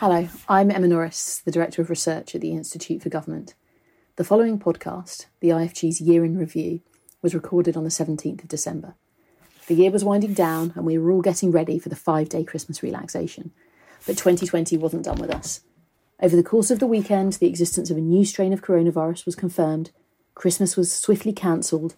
[0.00, 3.54] Hello, I'm Emma Norris, the Director of Research at the Institute for Government.
[4.16, 6.80] The following podcast, the IFG's Year in Review,
[7.22, 8.94] was recorded on the 17th of December.
[9.68, 12.44] The year was winding down and we were all getting ready for the five day
[12.44, 13.52] Christmas relaxation.
[14.06, 15.62] But 2020 wasn't done with us.
[16.20, 19.34] Over the course of the weekend, the existence of a new strain of coronavirus was
[19.34, 19.92] confirmed,
[20.34, 21.94] Christmas was swiftly cancelled,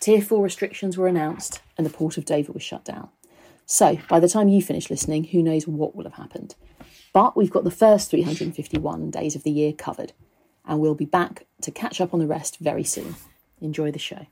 [0.00, 3.10] Tier 4 restrictions were announced, and the Port of Dover was shut down.
[3.66, 6.54] So, by the time you finish listening, who knows what will have happened.
[7.12, 10.14] But we've got the first 351 days of the year covered,
[10.64, 13.16] and we'll be back to catch up on the rest very soon.
[13.60, 14.26] Enjoy the show.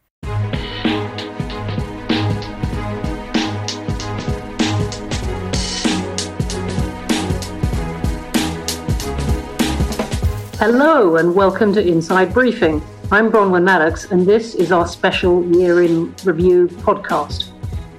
[10.59, 12.83] Hello and welcome to Inside Briefing.
[13.13, 17.51] I'm Bronwen Maddox, and this is our special Year in Review podcast.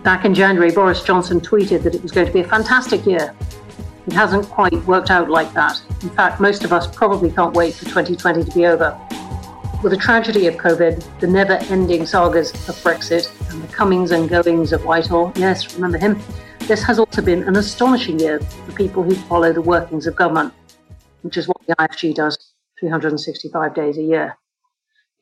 [0.01, 3.35] Back in January, Boris Johnson tweeted that it was going to be a fantastic year
[4.07, 5.81] it hasn't quite worked out like that.
[6.01, 8.99] In fact, most of us probably can't wait for 2020 to be over.
[9.83, 14.29] With the tragedy of COVID, the never ending sagas of Brexit, and the comings and
[14.29, 16.19] goings of Whitehall, yes, remember him,
[16.61, 20.53] this has also been an astonishing year for people who follow the workings of government,
[21.21, 24.37] which is what the IFG does 365 days a year.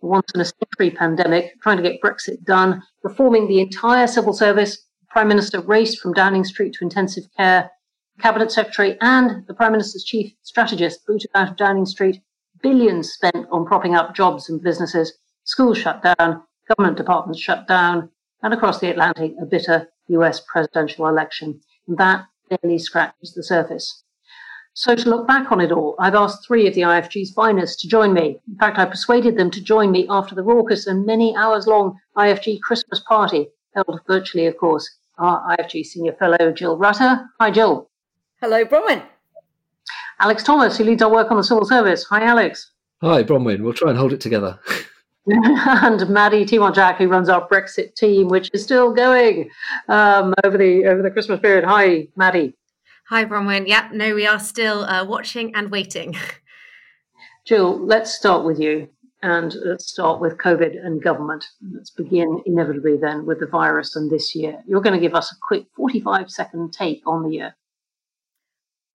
[0.02, 4.86] Once in a century pandemic, trying to get Brexit done, reforming the entire civil service,
[5.10, 7.70] Prime Minister raced from Downing Street to intensive care
[8.20, 12.22] Cabinet Secretary and the Prime Minister's chief strategist booted out of Downing Street,
[12.62, 18.10] billions spent on propping up jobs and businesses, schools shut down, government departments shut down,
[18.44, 21.62] and across the Atlantic, a bitter US presidential election.
[21.88, 24.04] And that barely scratches the surface.
[24.74, 27.88] So, to look back on it all, I've asked three of the IFG's finest to
[27.88, 28.40] join me.
[28.48, 31.98] In fact, I persuaded them to join me after the raucous and many hours long
[32.18, 34.90] IFG Christmas party, held virtually, of course.
[35.18, 37.26] Our IFG senior fellow, Jill Rutter.
[37.42, 37.89] Hi, Jill.
[38.42, 39.04] Hello, Bronwen.
[40.22, 42.06] Alex Thomas, who leads our work on the civil service.
[42.06, 42.72] Hi, Alex.
[43.02, 43.60] Hi, Bronwen.
[43.60, 44.58] We'll try and hold it together.
[45.28, 49.50] and Maddy Thimont-Jack, who runs our Brexit team, which is still going
[49.90, 51.66] um, over the over the Christmas period.
[51.66, 52.56] Hi, Maddy.
[53.10, 53.68] Hi, Bronwen.
[53.68, 56.16] Yeah, no, we are still uh, watching and waiting.
[57.46, 58.88] Jill, let's start with you,
[59.22, 61.44] and let's start with COVID and government.
[61.74, 64.64] Let's begin inevitably then with the virus and this year.
[64.66, 67.56] You're going to give us a quick 45 second take on the year.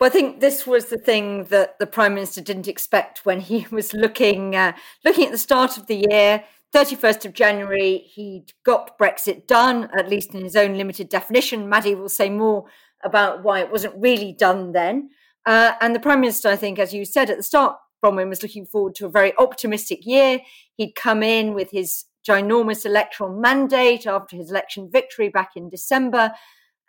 [0.05, 3.67] Well, I think this was the thing that the prime minister didn't expect when he
[3.71, 6.45] was looking uh, looking at the start of the year.
[6.75, 11.71] 31st of January, he'd got Brexit done, at least in his own limited definition.
[11.71, 12.67] Maddy will say more
[13.03, 15.09] about why it wasn't really done then.
[15.47, 18.43] Uh, and the Prime Minister, I think, as you said at the start, Bronwen was
[18.43, 20.41] looking forward to a very optimistic year.
[20.77, 26.33] He'd come in with his ginormous electoral mandate after his election victory back in December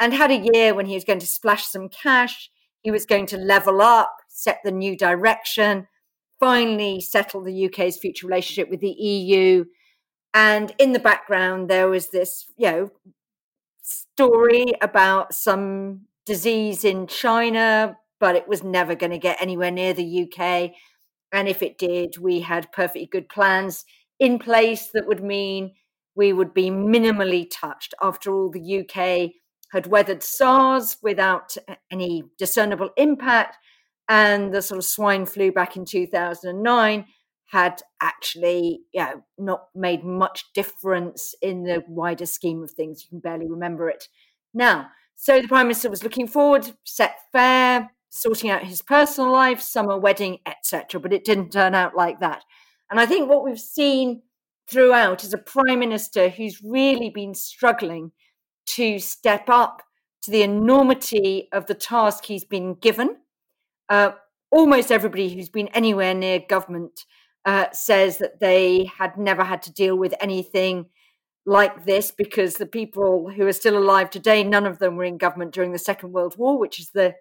[0.02, 2.50] and had a year when he was going to splash some cash
[2.86, 5.88] he was going to level up, set the new direction,
[6.40, 9.66] finally settle the UK's future relationship with the EU.
[10.36, 12.90] And in the background, there was this, you know,
[13.82, 19.94] story about some disease in China, but it was never going to get anywhere near
[19.96, 20.70] the UK.
[21.32, 23.84] And if it did, we had perfectly good plans
[24.20, 25.72] in place that would mean
[26.16, 27.96] we would be minimally touched.
[28.00, 29.32] After all, the UK
[29.76, 31.56] had weathered SARS without
[31.92, 33.58] any discernible impact,
[34.08, 37.06] and the sort of swine flu back in 2009
[37.48, 43.04] had actually you know, not made much difference in the wider scheme of things.
[43.04, 44.08] You can barely remember it
[44.54, 44.88] now.
[45.18, 49.98] So the Prime Minister was looking forward, set fair, sorting out his personal life, summer
[49.98, 51.00] wedding, etc.
[51.00, 52.44] But it didn't turn out like that.
[52.90, 54.22] And I think what we've seen
[54.70, 58.12] throughout is a Prime Minister who's really been struggling
[58.68, 59.84] to step up
[60.24, 63.18] to the enormity of the task he's been given.
[63.90, 64.12] Uh,
[64.52, 67.06] almost everybody who's been anywhere near government
[67.46, 70.88] uh, says that they had never had to deal with anything
[71.46, 75.18] like this because the people who are still alive today, none of them were in
[75.18, 77.14] government during the Second World War, which is the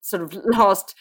[0.00, 0.94] sort of last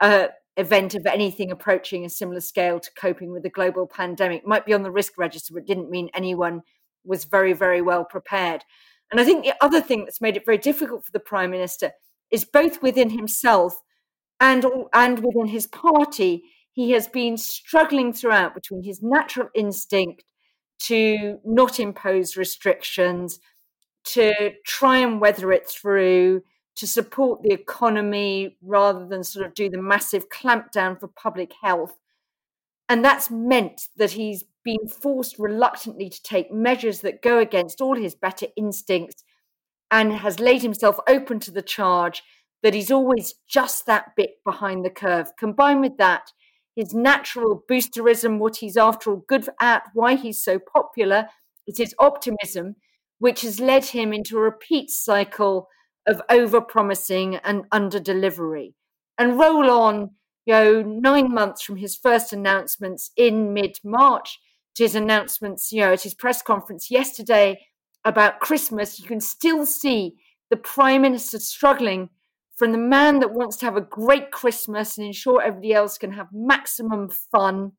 [0.00, 4.46] uh, event of anything approaching a similar scale to coping with the global pandemic.
[4.46, 6.62] Might be on the risk register, but didn't mean anyone
[7.04, 8.64] was very, very well prepared.
[9.10, 11.92] And I think the other thing that's made it very difficult for the prime minister
[12.30, 13.80] is both within himself
[14.38, 20.24] and and within his party, he has been struggling throughout between his natural instinct
[20.84, 23.38] to not impose restrictions,
[24.04, 26.42] to try and weather it through,
[26.76, 31.98] to support the economy rather than sort of do the massive clampdown for public health.
[32.88, 37.96] And that's meant that he's been forced reluctantly to take measures that go against all
[37.96, 39.24] his better instincts
[39.90, 42.22] and has laid himself open to the charge
[42.62, 45.32] that he's always just that bit behind the curve.
[45.38, 46.30] Combined with that,
[46.76, 51.26] his natural boosterism, what he's after all good at, why he's so popular,
[51.66, 52.76] is his optimism,
[53.18, 55.68] which has led him into a repeat cycle
[56.06, 58.74] of over promising and under delivery.
[59.18, 60.10] And roll on,
[60.46, 64.38] you know, nine months from his first announcements in mid March
[64.80, 67.60] his announcements, you know, at his press conference yesterday
[68.04, 70.16] about Christmas, you can still see
[70.50, 72.10] the Prime Minister struggling
[72.56, 76.12] from the man that wants to have a great Christmas and ensure everybody else can
[76.12, 77.72] have maximum fun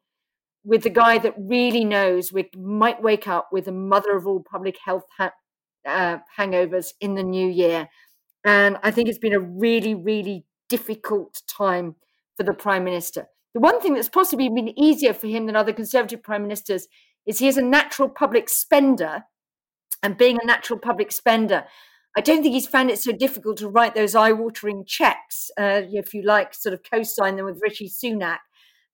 [0.64, 4.44] with the guy that really knows we might wake up with a mother of all
[4.50, 5.34] public health ha-
[5.88, 7.90] uh, hangovers in the new year.
[8.46, 11.96] And I think it's been a really, really difficult time
[12.38, 13.28] for the Prime Minister.
[13.54, 16.88] The one thing that's possibly been easier for him than other Conservative Prime Ministers
[17.26, 19.24] is he is a natural public spender.
[20.04, 21.66] And being a natural public spender,
[22.18, 26.14] I don't think he's found it so difficult to write those eye-watering checks, uh, if
[26.14, 28.40] you like, sort of co-sign them with Rishi Sunak,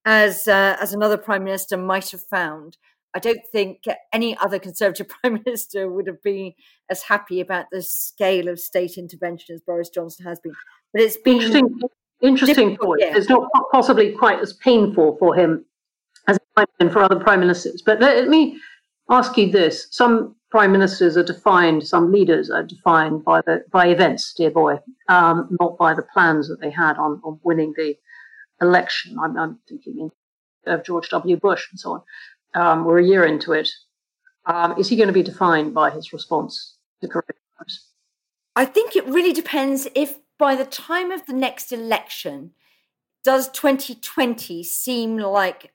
[0.05, 2.77] as uh, as another prime minister might have found.
[3.15, 6.53] I don't think any other Conservative prime minister would have been
[6.89, 10.53] as happy about the scale of state intervention as Boris Johnson has been.
[10.93, 11.81] But it's been
[12.21, 12.77] interesting.
[12.77, 13.01] Point.
[13.01, 13.17] Yeah.
[13.17, 15.65] It's not possibly quite as painful for him
[16.27, 17.81] as it might have been for other prime ministers.
[17.85, 18.59] But let me
[19.09, 23.87] ask you this: Some prime ministers are defined, some leaders are defined by the by
[23.87, 24.79] events, dear boy,
[25.09, 27.95] um, not by the plans that they had on, on winning the
[28.61, 29.17] election.
[29.21, 30.09] I'm, I'm thinking
[30.65, 31.37] of George W.
[31.37, 32.01] Bush and so on.
[32.53, 33.69] Um, we're a year into it.
[34.45, 37.79] Um, is he going to be defined by his response to coronavirus?
[38.55, 42.51] I think it really depends if by the time of the next election,
[43.23, 45.73] does 2020 seem like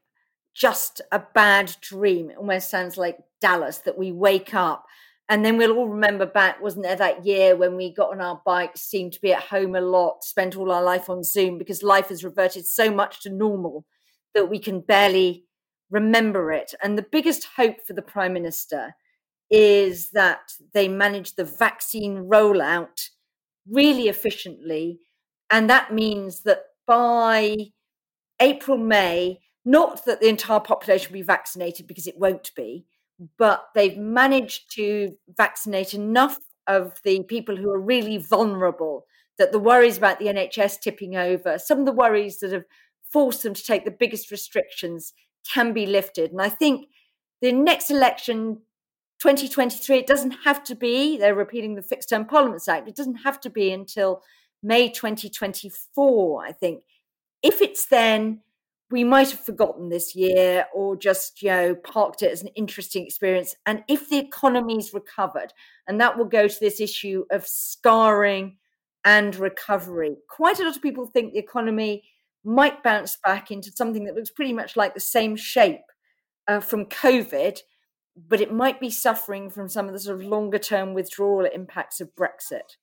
[0.54, 2.30] just a bad dream.
[2.30, 4.86] It almost sounds like Dallas that we wake up
[5.28, 8.42] and then we'll all remember back, wasn't there that year when we got on our
[8.44, 11.82] bikes, seemed to be at home a lot, spent all our life on Zoom because
[11.82, 13.86] life has reverted so much to normal
[14.34, 15.46] that we can barely
[15.90, 16.74] remember it.
[16.82, 18.94] And the biggest hope for the Prime Minister
[19.48, 23.08] is that they manage the vaccine rollout
[23.68, 24.98] really efficiently.
[25.50, 27.56] And that means that by
[28.40, 32.84] April, May, not that the entire population will be vaccinated because it won't be,
[33.38, 39.04] but they've managed to vaccinate enough of the people who are really vulnerable
[39.38, 42.64] that the worries about the NHS tipping over, some of the worries that have
[43.10, 45.12] forced them to take the biggest restrictions
[45.52, 46.30] can be lifted.
[46.30, 46.86] And I think
[47.40, 48.60] the next election,
[49.22, 53.14] 2023, it doesn't have to be, they're repealing the Fixed Term Parliaments Act, it doesn't
[53.14, 54.20] have to be until
[54.64, 56.82] May 2024, I think.
[57.40, 58.40] If it's then,
[58.90, 63.06] we might have forgotten this year or just you know parked it as an interesting
[63.06, 65.54] experience and if the economy's recovered
[65.88, 68.58] and that will go to this issue of scarring
[69.02, 72.02] and recovery quite a lot of people think the economy
[72.44, 75.80] might bounce back into something that looks pretty much like the same shape
[76.46, 77.58] uh, from covid
[78.16, 82.00] but it might be suffering from some of the sort of longer term withdrawal impacts
[82.00, 82.76] of brexit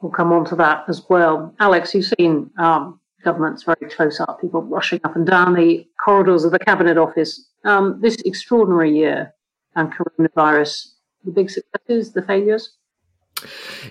[0.00, 4.40] we'll come on to that as well alex you've seen um, government's very close up,
[4.40, 7.48] people rushing up and down the corridors of the Cabinet Office.
[7.64, 9.34] Um, this extraordinary year
[9.74, 10.92] and coronavirus,
[11.24, 12.76] the big successes, the failures?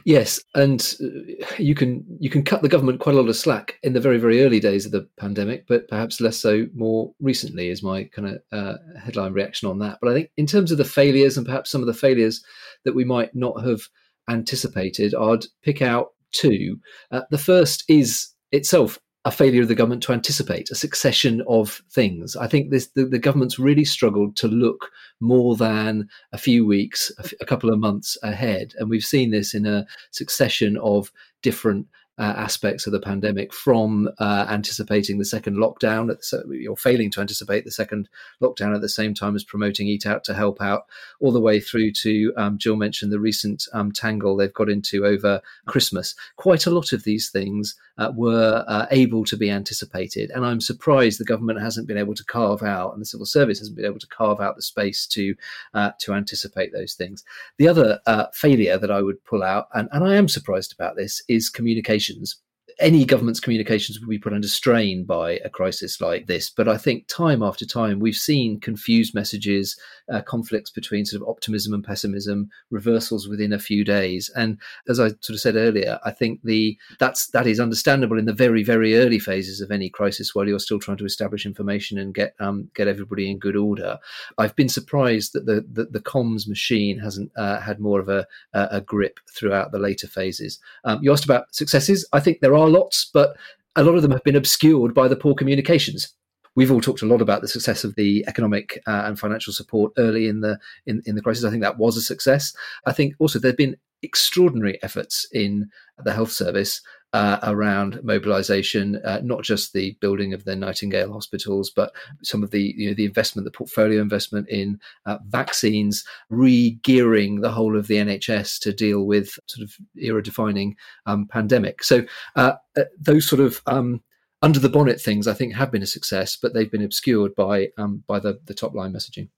[0.05, 3.79] Yes, and uh, you can you can cut the government quite a lot of slack
[3.83, 7.69] in the very very early days of the pandemic, but perhaps less so more recently.
[7.69, 9.99] Is my kind of uh, headline reaction on that.
[10.01, 12.43] But I think in terms of the failures and perhaps some of the failures
[12.85, 13.81] that we might not have
[14.29, 16.79] anticipated, I'd pick out two.
[17.11, 21.81] Uh, the first is itself a failure of the government to anticipate a succession of
[21.89, 22.35] things.
[22.35, 27.11] I think this the, the government's really struggled to look more than a few weeks,
[27.19, 31.11] a, f- a couple of months ahead, and we've seen this in a succession of
[31.41, 31.87] different
[32.19, 37.19] uh, aspects of the pandemic from uh, anticipating the second lockdown so you're failing to
[37.19, 38.07] anticipate the second
[38.41, 40.83] lockdown at the same time as promoting eat out to help out
[41.19, 45.05] all the way through to um, jill mentioned the recent um, tangle they've got into
[45.05, 50.31] over christmas quite a lot of these things uh, were uh, able to be anticipated.
[50.31, 53.59] And i'm surprised the government hasn't been able to carve out and the civil service
[53.59, 55.35] hasn't been able to carve out the space to
[55.73, 57.23] uh, to anticipate those things.
[57.57, 60.95] The other uh, failure that i would pull out and, and i am surprised about
[60.95, 62.37] this is communications
[62.79, 66.49] any government's communications will be put under strain by a crisis like this.
[66.49, 69.77] But I think time after time, we've seen confused messages,
[70.11, 74.29] uh, conflicts between sort of optimism and pessimism, reversals within a few days.
[74.35, 78.25] And as I sort of said earlier, I think the that's that is understandable in
[78.25, 81.97] the very very early phases of any crisis while you're still trying to establish information
[81.97, 83.97] and get um, get everybody in good order.
[84.37, 88.27] I've been surprised that the the, the comms machine hasn't uh, had more of a,
[88.53, 90.59] a grip throughout the later phases.
[90.83, 92.07] Um, you asked about successes.
[92.13, 93.35] I think there are lots, but
[93.75, 96.13] a lot of them have been obscured by the poor communications.
[96.55, 99.91] We've all talked a lot about the success of the economic uh, and financial support
[99.97, 101.43] early in the in, in the crisis.
[101.43, 102.53] I think that was a success.
[102.85, 105.69] I think also there have been extraordinary efforts in
[106.03, 106.81] the health service
[107.13, 111.93] uh, around mobilisation, uh, not just the building of the Nightingale hospitals, but
[112.23, 117.51] some of the you know the investment, the portfolio investment in uh, vaccines, re-gearing the
[117.51, 121.83] whole of the NHS to deal with sort of era-defining um, pandemic.
[121.83, 122.03] So
[122.35, 124.01] uh, uh, those sort of um,
[124.41, 127.69] under the bonnet things, I think, have been a success, but they've been obscured by
[127.77, 129.29] um, by the, the top line messaging.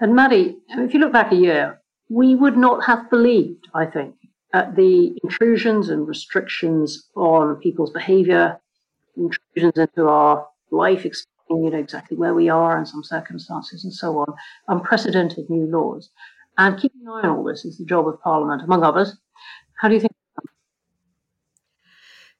[0.00, 4.14] And Maddie, if you look back a year, we would not have believed, I think,
[4.56, 8.58] uh, the intrusions and restrictions on people's behavior,
[9.14, 13.92] intrusions into our life, explaining you know, exactly where we are in some circumstances and
[13.92, 14.32] so on,
[14.68, 16.08] unprecedented new laws.
[16.56, 19.18] And keeping an eye on all this is the job of Parliament, among others.
[19.78, 20.05] How do you think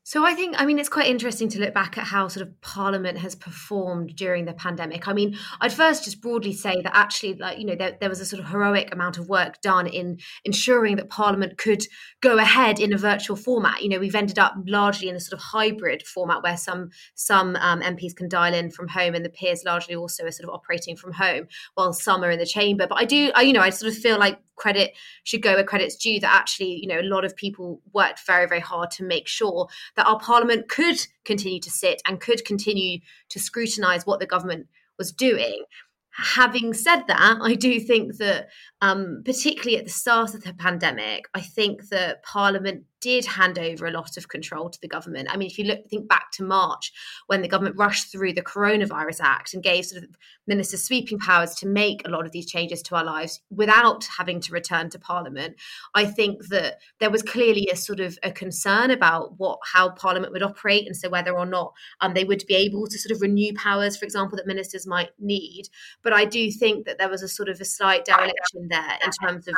[0.09, 2.61] so I think, I mean, it's quite interesting to look back at how sort of
[2.61, 5.09] Parliament has performed during the pandemic.
[5.09, 8.21] I mean, I'd first just broadly say that actually, like you know, there, there was
[8.21, 11.83] a sort of heroic amount of work done in ensuring that Parliament could
[12.21, 13.83] go ahead in a virtual format.
[13.83, 17.57] You know, we've ended up largely in a sort of hybrid format where some some
[17.57, 20.55] um, MPs can dial in from home, and the peers largely also are sort of
[20.55, 22.87] operating from home, while some are in the chamber.
[22.87, 25.65] But I do, I, you know, I sort of feel like credit should go where
[25.65, 26.19] credit's due.
[26.21, 29.69] That actually, you know, a lot of people worked very, very hard to make sure
[29.97, 33.01] that our parliament could continue to sit and could continue
[33.31, 34.67] to scrutinise what the government
[34.99, 35.65] was doing.
[36.11, 38.49] Having said that, I do think that,
[38.81, 43.87] um, particularly at the start of the pandemic, I think that Parliament did hand over
[43.87, 45.29] a lot of control to the government.
[45.31, 46.93] I mean, if you look, think back to March
[47.29, 50.17] when the government rushed through the Coronavirus Act and gave sort of
[50.49, 54.41] ministers sweeping powers to make a lot of these changes to our lives without having
[54.41, 55.55] to return to Parliament,
[55.95, 60.33] I think that there was clearly a sort of a concern about what how Parliament
[60.33, 63.23] would operate, and so whether or not um, they would be able to sort of
[63.23, 65.69] renew powers, for example, that ministers might need.
[66.03, 69.13] But I do think that there was a sort of a slight dereliction there in
[69.23, 69.55] terms of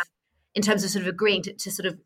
[0.55, 1.99] in terms of sort of agreeing to, to sort of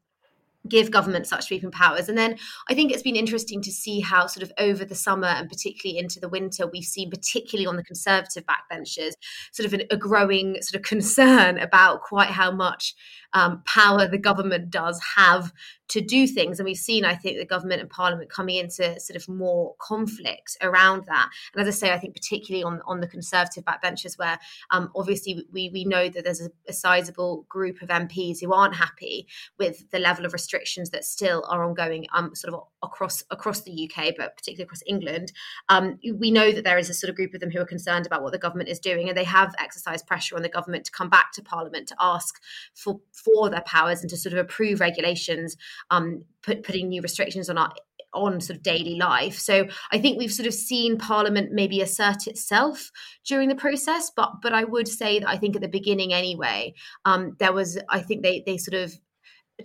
[0.68, 2.08] give government such sweeping powers.
[2.08, 2.38] And then
[2.68, 5.98] I think it's been interesting to see how, sort of over the summer and particularly
[5.98, 9.12] into the winter, we've seen, particularly on the Conservative backbenchers,
[9.52, 12.94] sort of an, a growing sort of concern about quite how much
[13.34, 15.52] um, power the government does have
[15.92, 16.58] to do things.
[16.58, 20.56] And we've seen, I think, the government and parliament coming into sort of more conflict
[20.62, 21.28] around that.
[21.54, 24.38] And as I say, I think particularly on, on the Conservative backbenchers, where
[24.70, 28.74] um, obviously we, we know that there's a, a sizable group of MPs who aren't
[28.74, 29.26] happy
[29.58, 33.90] with the level of restrictions that still are ongoing um, sort of across across the
[33.90, 35.32] UK, but particularly across England.
[35.68, 38.06] Um, we know that there is a sort of group of them who are concerned
[38.06, 40.92] about what the government is doing, and they have exercised pressure on the government to
[40.92, 42.40] come back to Parliament to ask
[42.74, 45.56] for for their powers and to sort of approve regulations,
[45.90, 47.72] um, put, putting new restrictions on our
[48.14, 49.38] on sort of daily life.
[49.38, 52.90] So I think we've sort of seen Parliament maybe assert itself
[53.24, 56.74] during the process, but but I would say that I think at the beginning anyway,
[57.04, 58.92] um, there was I think they they sort of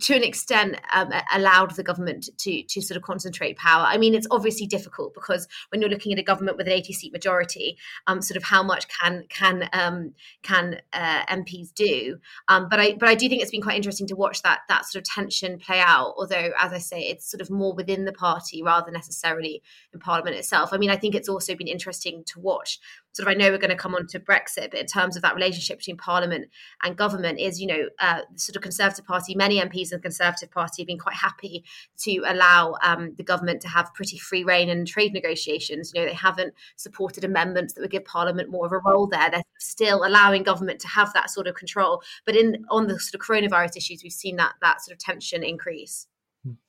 [0.01, 3.83] to an extent um, allowed the government to to sort of concentrate power.
[3.85, 6.93] I mean, it's obviously difficult because when you're looking at a government with an 80
[6.93, 7.77] seat majority,
[8.07, 10.13] um, sort of how much can can um,
[10.43, 12.17] can uh, MPs do?
[12.47, 14.85] Um, but I but I do think it's been quite interesting to watch that that
[14.85, 16.13] sort of tension play out.
[16.17, 19.61] Although, as I say, it's sort of more within the party rather than necessarily
[19.93, 20.73] in Parliament itself.
[20.73, 22.79] I mean, I think it's also been interesting to watch
[23.17, 25.23] sort of I know we're going to come on to Brexit, but in terms of
[25.23, 26.49] that relationship between Parliament
[26.83, 29.99] and government, is you know uh, the sort of Conservative Party, many MPs in the
[29.99, 31.65] Conservative Party have been quite happy
[32.03, 35.91] to allow um, the government to have pretty free reign in trade negotiations.
[35.93, 39.31] You know they haven't supported amendments that would give Parliament more of a role there.
[39.31, 43.15] They're still allowing government to have that sort of control, but in on the sort
[43.15, 46.05] of coronavirus issues, we've seen that that sort of tension increase.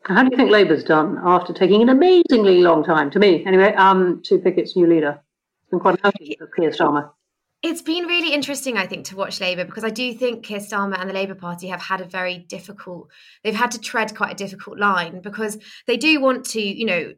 [0.07, 3.75] How do you think Labour's done after taking an amazingly long time, to me anyway,
[3.75, 5.21] um, to pick its new leader?
[5.71, 7.11] Been quite happy with Keir Starmer.
[7.61, 11.01] It's been really interesting, I think, to watch Labour because I do think Keir Starmer
[11.01, 13.09] and the Labour Party have had a very difficult,
[13.43, 17.13] they've had to tread quite a difficult line because they do want to, you know,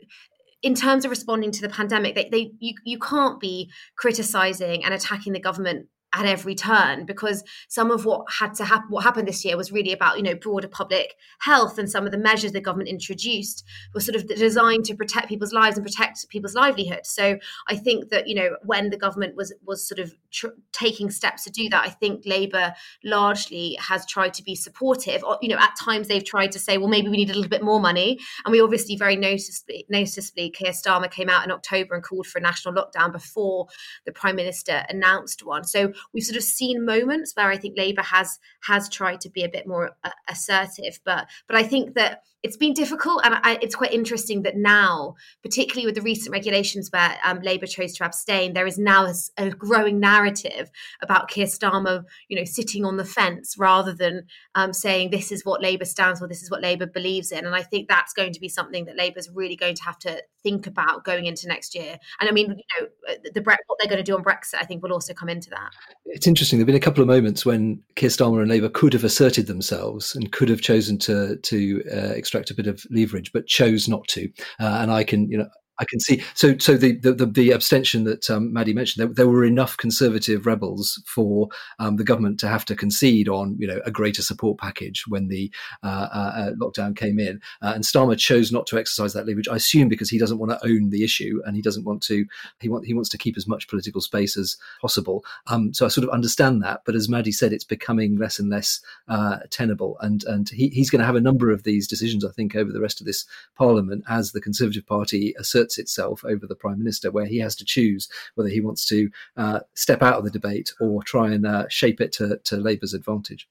[0.62, 4.94] in terms of responding to the pandemic, they, they you, you can't be criticising and
[4.94, 9.28] attacking the government at every turn because some of what had to happen what happened
[9.28, 12.52] this year was really about you know broader public health and some of the measures
[12.52, 13.64] the government introduced
[13.94, 17.04] were sort of designed to protect people's lives and protect people's livelihood.
[17.04, 17.38] So
[17.68, 21.44] i think that you know when the government was was sort of tr- taking steps
[21.44, 22.74] to do that i think Labour
[23.04, 25.22] largely has tried to be supportive.
[25.42, 27.62] You know at times they've tried to say well maybe we need a little bit
[27.62, 28.18] more money.
[28.44, 32.38] And we obviously very noticeably noticeably Keir Starmer came out in October and called for
[32.38, 33.68] a national lockdown before
[34.04, 35.64] the prime minister announced one.
[35.64, 39.44] So we've sort of seen moments where I think Labour has has tried to be
[39.44, 43.58] a bit more uh, assertive, but but I think that it's been difficult, and I,
[43.60, 48.04] it's quite interesting that now, particularly with the recent regulations where um, Labour chose to
[48.04, 50.70] abstain, there is now a, a, growing narrative
[51.02, 55.44] about Keir Starmer, you know, sitting on the fence rather than um, saying this is
[55.44, 58.32] what Labour stands for, this is what Labour believes in, and I think that's going
[58.32, 61.46] to be something that Labour is really going to have to think about going into
[61.46, 61.98] next year.
[62.20, 64.54] And I mean, you know, uh, the, the what they're going to do on Brexit,
[64.60, 65.70] I think, will also come into that.
[66.06, 66.58] It's interesting.
[66.58, 70.14] There've been a couple of moments when Keir Starmer and Labour could have asserted themselves
[70.14, 74.06] and could have chosen to to uh, extract a bit of leverage, but chose not
[74.06, 74.28] to.
[74.60, 75.48] Uh, and I can, you know,
[75.80, 76.22] I can see.
[76.34, 80.44] So, so the the, the abstention that um, Maddy mentioned, there, there, were enough conservative
[80.44, 84.58] rebels for um, the government to have to concede on, you know, a greater support
[84.58, 85.50] package when the
[85.82, 87.40] uh, uh, uh lockdown came in.
[87.62, 89.48] Uh, and Starmer chose not to exercise that leverage.
[89.48, 92.26] I assume because he doesn't want to own the issue and he doesn't want to.
[92.60, 95.24] He want he wants to keep as much political space as possible.
[95.46, 96.82] Um, so I sort of understand that.
[96.84, 100.90] But as Maddy said, it's becoming less and less uh, tenable, and and he, he's
[100.90, 103.24] going to have a number of these decisions, I think, over the rest of this
[103.56, 107.56] parliament as the Conservative Party asserts asserts itself over the prime minister, where he has
[107.56, 111.46] to choose whether he wants to uh, step out of the debate or try and
[111.46, 113.48] uh, shape it to, to Labour's advantage.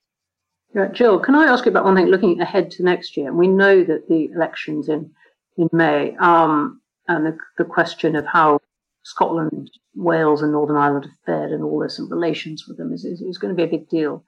[0.76, 2.08] Yeah, Jill, can I ask you about one thing?
[2.08, 5.12] Looking ahead to next year, and we know that the elections in
[5.58, 8.60] in May, um, and the, the question of how
[9.04, 13.04] Scotland, Wales, and Northern Ireland have fared and all this and relations with them is,
[13.04, 14.24] is, is going to be a big deal.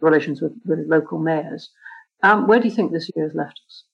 [0.00, 1.70] Relations with, with local mayors.
[2.22, 3.84] Um, where do you think this year has left us?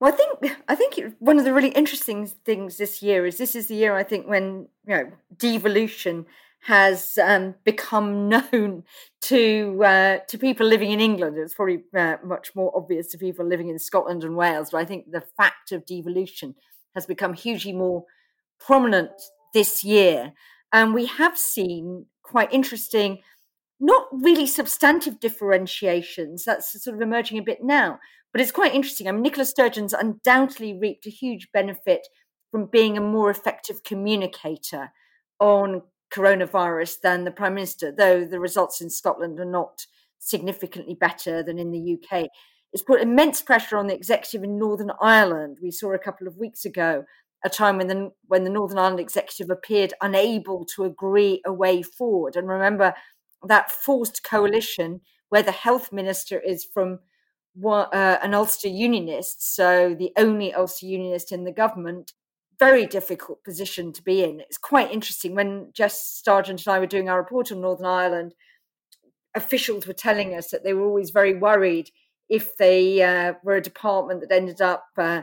[0.00, 3.54] Well, I think I think one of the really interesting things this year is this
[3.54, 6.26] is the year I think when you know devolution
[6.64, 8.84] has um, become known
[9.22, 11.36] to uh, to people living in England.
[11.38, 14.84] It's probably uh, much more obvious to people living in Scotland and Wales, but I
[14.84, 16.54] think the fact of devolution
[16.94, 18.04] has become hugely more
[18.58, 19.10] prominent
[19.52, 20.32] this year,
[20.72, 23.18] and we have seen quite interesting
[23.80, 26.44] not really substantive differentiations.
[26.44, 27.98] That's sort of emerging a bit now,
[28.34, 29.06] but it's quite interesting.
[29.06, 32.08] I mean, Nicola Sturgeon's undoubtedly reaped a huge benefit
[32.50, 34.90] from being a more effective communicator
[35.38, 35.82] on
[36.12, 39.86] coronavirus than the Prime Minister, though the results in Scotland are not
[40.18, 42.26] significantly better than in the UK.
[42.72, 45.58] It's put immense pressure on the executive in Northern Ireland.
[45.62, 47.04] We saw a couple of weeks ago
[47.44, 51.82] a time when the when the Northern Ireland executive appeared unable to agree a way
[51.82, 52.34] forward.
[52.34, 52.94] And remember,
[53.46, 56.98] that forced coalition where the health minister is from
[57.62, 62.12] uh, an Ulster unionist, so the only Ulster unionist in the government,
[62.58, 64.40] very difficult position to be in.
[64.40, 65.34] It's quite interesting.
[65.34, 68.34] When Jess Sargeant and I were doing our report on Northern Ireland,
[69.34, 71.90] officials were telling us that they were always very worried
[72.28, 75.22] if they uh, were a department that ended up uh,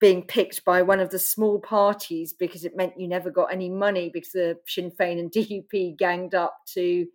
[0.00, 3.70] being picked by one of the small parties because it meant you never got any
[3.70, 7.06] money because the Sinn Féin and DUP ganged up to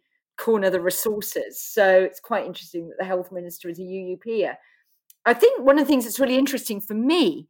[0.42, 1.62] corner the resources.
[1.62, 4.56] So it's quite interesting that the health minister is a UUPer.
[5.26, 7.48] I think one of the things that's really interesting for me,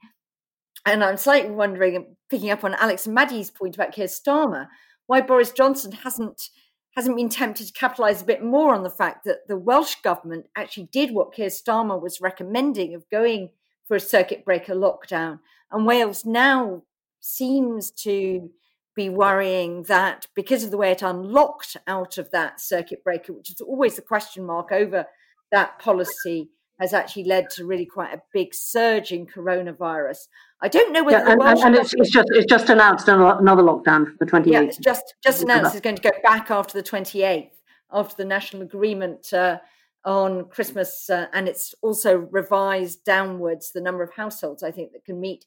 [0.86, 4.68] and I'm slightly wondering, picking up on Alex and Maddy's point about Keir Starmer,
[5.08, 6.50] why Boris Johnson hasn't
[6.96, 10.46] hasn't been tempted to capitalise a bit more on the fact that the Welsh government
[10.58, 13.52] actually did what Keir Starmer was recommending of going
[13.88, 15.40] for a circuit breaker lockdown,
[15.72, 16.84] and Wales now
[17.22, 18.50] seems to
[18.96, 23.50] be worrying that because of the way it unlocked out of that circuit breaker, which
[23.50, 25.06] is always the question mark over
[25.52, 26.50] that policy,
[26.80, 30.28] has actually led to really quite a big surge in coronavirus.
[30.62, 34.06] I don't know whether yeah, and, and it's, it's, just it's just announced another lockdown
[34.18, 34.48] for the 28th.
[34.48, 37.52] Yeah, it's just just announced it's going to go back after the 28th,
[37.92, 39.60] after the national agreement uh,
[40.06, 45.06] on Christmas, uh, and it's also revised downwards the number of households I think that
[45.06, 45.46] can meet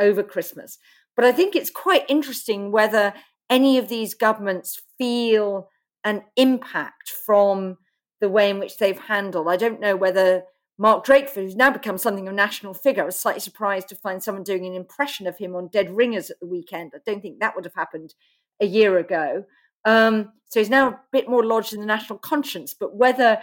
[0.00, 0.78] over Christmas.
[1.16, 3.14] But I think it's quite interesting whether
[3.48, 5.68] any of these governments feel
[6.04, 7.78] an impact from
[8.20, 9.48] the way in which they've handled.
[9.48, 10.44] I don't know whether
[10.78, 13.96] Mark Drakeford, who's now become something of a national figure, I was slightly surprised to
[13.96, 16.92] find someone doing an impression of him on Dead Ringers at the weekend.
[16.94, 18.14] I don't think that would have happened
[18.60, 19.44] a year ago.
[19.84, 22.74] Um, so he's now a bit more lodged in the national conscience.
[22.74, 23.40] But whether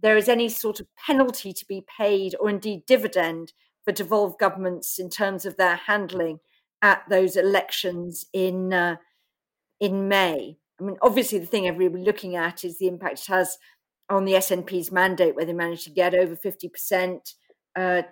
[0.00, 3.52] there is any sort of penalty to be paid or indeed dividend
[3.84, 6.38] for devolved governments in terms of their handling
[6.82, 8.96] at those elections in uh,
[9.80, 10.58] in May.
[10.80, 13.58] I mean, obviously, the thing everybody looking at is the impact it has
[14.08, 17.34] on the SNP's mandate, where they managed to get over 50%,
[17.74, 18.02] uh,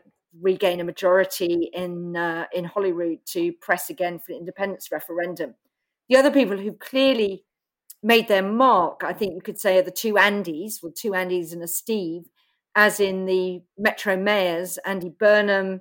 [0.41, 5.55] regain a majority in, uh, in Holyrood to press again for the independence referendum.
[6.09, 7.45] The other people who clearly
[8.03, 11.53] made their mark, I think you could say, are the two Andys, well, two Andys
[11.53, 12.25] and a Steve,
[12.75, 15.81] as in the Metro mayors, Andy Burnham,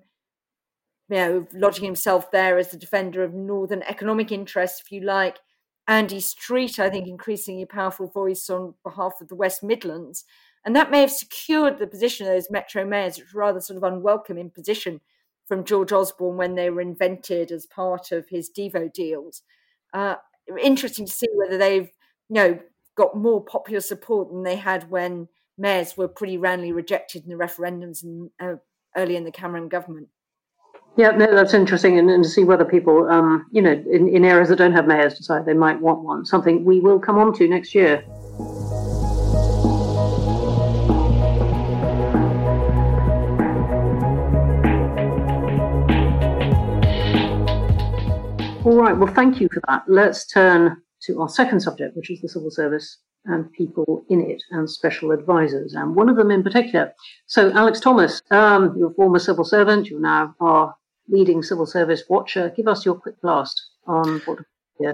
[1.13, 5.37] you know, lodging himself there as the defender of northern economic interests, if you like.
[5.87, 10.25] Andy Street, I think, increasingly powerful voice on behalf of the West Midlands.
[10.65, 13.83] And that may have secured the position of those metro mayors, which rather sort of
[13.83, 15.01] unwelcome in position
[15.45, 19.43] from George Osborne when they were invented as part of his Devo deals.
[19.93, 20.15] Uh,
[20.59, 21.91] interesting to see whether they've,
[22.29, 22.59] you know,
[22.95, 25.27] got more popular support than they had when
[25.59, 28.55] mayors were pretty roundly rejected in the referendums in, uh,
[28.97, 30.07] early in the Cameron government.
[30.95, 34.23] Yeah, no, that's interesting, and, and to see whether people, um, you know, in, in
[34.23, 36.23] areas that don't have mayors, decide they might want one.
[36.23, 38.03] Something we will come on to next year.
[48.63, 49.85] All right, well, thank you for that.
[49.87, 50.77] Let's turn
[51.07, 55.09] to our second subject, which is the civil service and people in it and special
[55.09, 56.93] advisors, and one of them in particular.
[57.25, 60.75] So, Alex Thomas, um, you're a former civil servant, you now are
[61.07, 62.53] leading civil service watcher.
[62.55, 64.39] Give us your quick blast on what.
[64.79, 64.93] Yeah.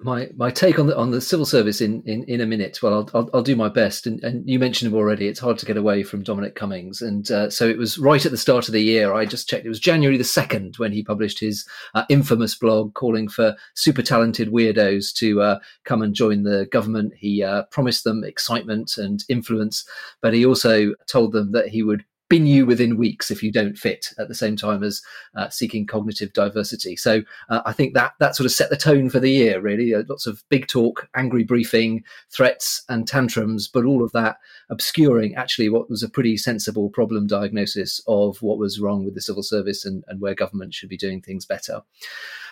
[0.00, 2.80] My my take on the on the civil service in in, in a minute.
[2.82, 4.08] Well, I'll, I'll, I'll do my best.
[4.08, 5.28] And, and you mentioned him already.
[5.28, 8.32] It's hard to get away from Dominic Cummings, and uh, so it was right at
[8.32, 9.14] the start of the year.
[9.14, 9.64] I just checked.
[9.64, 14.02] It was January the second when he published his uh, infamous blog calling for super
[14.02, 17.14] talented weirdos to uh, come and join the government.
[17.16, 19.88] He uh, promised them excitement and influence,
[20.20, 23.76] but he also told them that he would bin you within weeks if you don't
[23.76, 25.02] fit at the same time as
[25.36, 26.96] uh, seeking cognitive diversity.
[26.96, 29.94] So uh, I think that that sort of set the tone for the year, really.
[29.94, 34.38] Uh, lots of big talk, angry briefing, threats, and tantrums, but all of that
[34.70, 39.20] obscuring actually what was a pretty sensible problem diagnosis of what was wrong with the
[39.20, 41.82] civil service and, and where government should be doing things better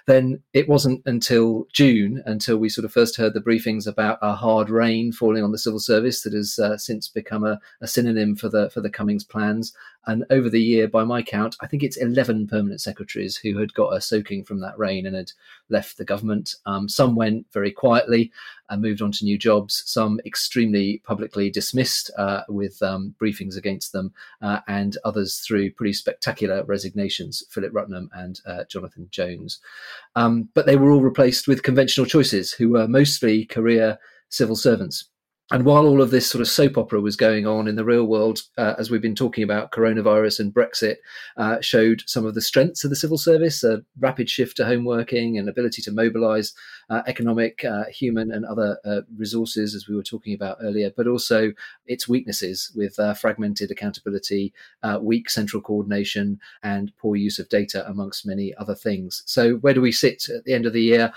[0.07, 4.35] then it wasn't until June until we sort of first heard the briefings about a
[4.35, 8.37] hard rain falling on the civil service that has uh, since become a, a, synonym
[8.37, 9.73] for the for the Cummings plans.
[10.07, 13.73] And over the year, by my count, I think it's 11 permanent secretaries who had
[13.75, 15.33] got a soaking from that rain and had
[15.69, 16.57] left the government.
[16.67, 18.33] Um, some went very quietly
[18.69, 23.93] and moved on to new jobs, some extremely publicly dismissed uh, with um, briefings against
[23.93, 29.61] them, uh, and others through pretty spectacular resignations, Philip Rutnam and uh, Jonathan Jones.
[30.17, 33.99] Um, but they were all replaced with conventional choices who were mostly career
[34.31, 35.05] civil servants.
[35.53, 38.05] And while all of this sort of soap opera was going on in the real
[38.05, 40.97] world, uh, as we've been talking about, coronavirus and Brexit
[41.37, 44.87] uh, showed some of the strengths of the civil service a rapid shift to home
[44.87, 46.55] working and ability to mobilize
[47.07, 51.53] economic, uh, human, and other uh, resources, as we were talking about earlier, but also
[51.87, 54.53] its weaknesses with uh, fragmented accountability,
[55.01, 59.23] weak central coordination, and poor use of data, amongst many other things.
[59.27, 61.13] So, where do we sit at the end of the year?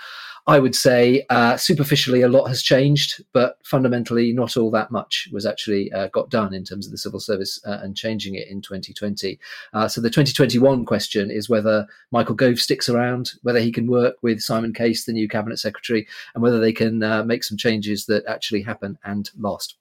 [0.48, 5.28] I would say uh, superficially a lot has changed, but fundamentally not all that much
[5.32, 8.48] was actually uh, got done in terms of the civil service uh, and changing it
[8.48, 9.40] in 2020.
[9.74, 14.18] Uh, so the 2021 question is whether Michael Gove sticks around, whether he can work
[14.22, 18.06] with Simon Case, the new cabinet secretary, and whether they can uh, make some changes
[18.06, 19.76] that actually happen and last.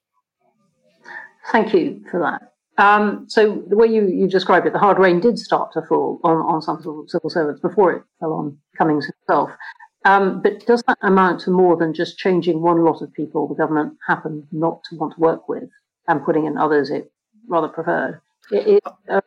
[1.52, 2.52] Thank you for that.
[2.76, 6.20] Um, so the way you, you described it, the hard rain did start to fall
[6.24, 9.50] on, on some civil servants before it fell on Cummings himself.
[10.04, 13.54] Um, but does that amount to more than just changing one lot of people the
[13.54, 15.64] government happen not to want to work with
[16.08, 17.10] and putting in others it
[17.48, 18.20] rather preferred?
[18.50, 19.20] It, it, uh,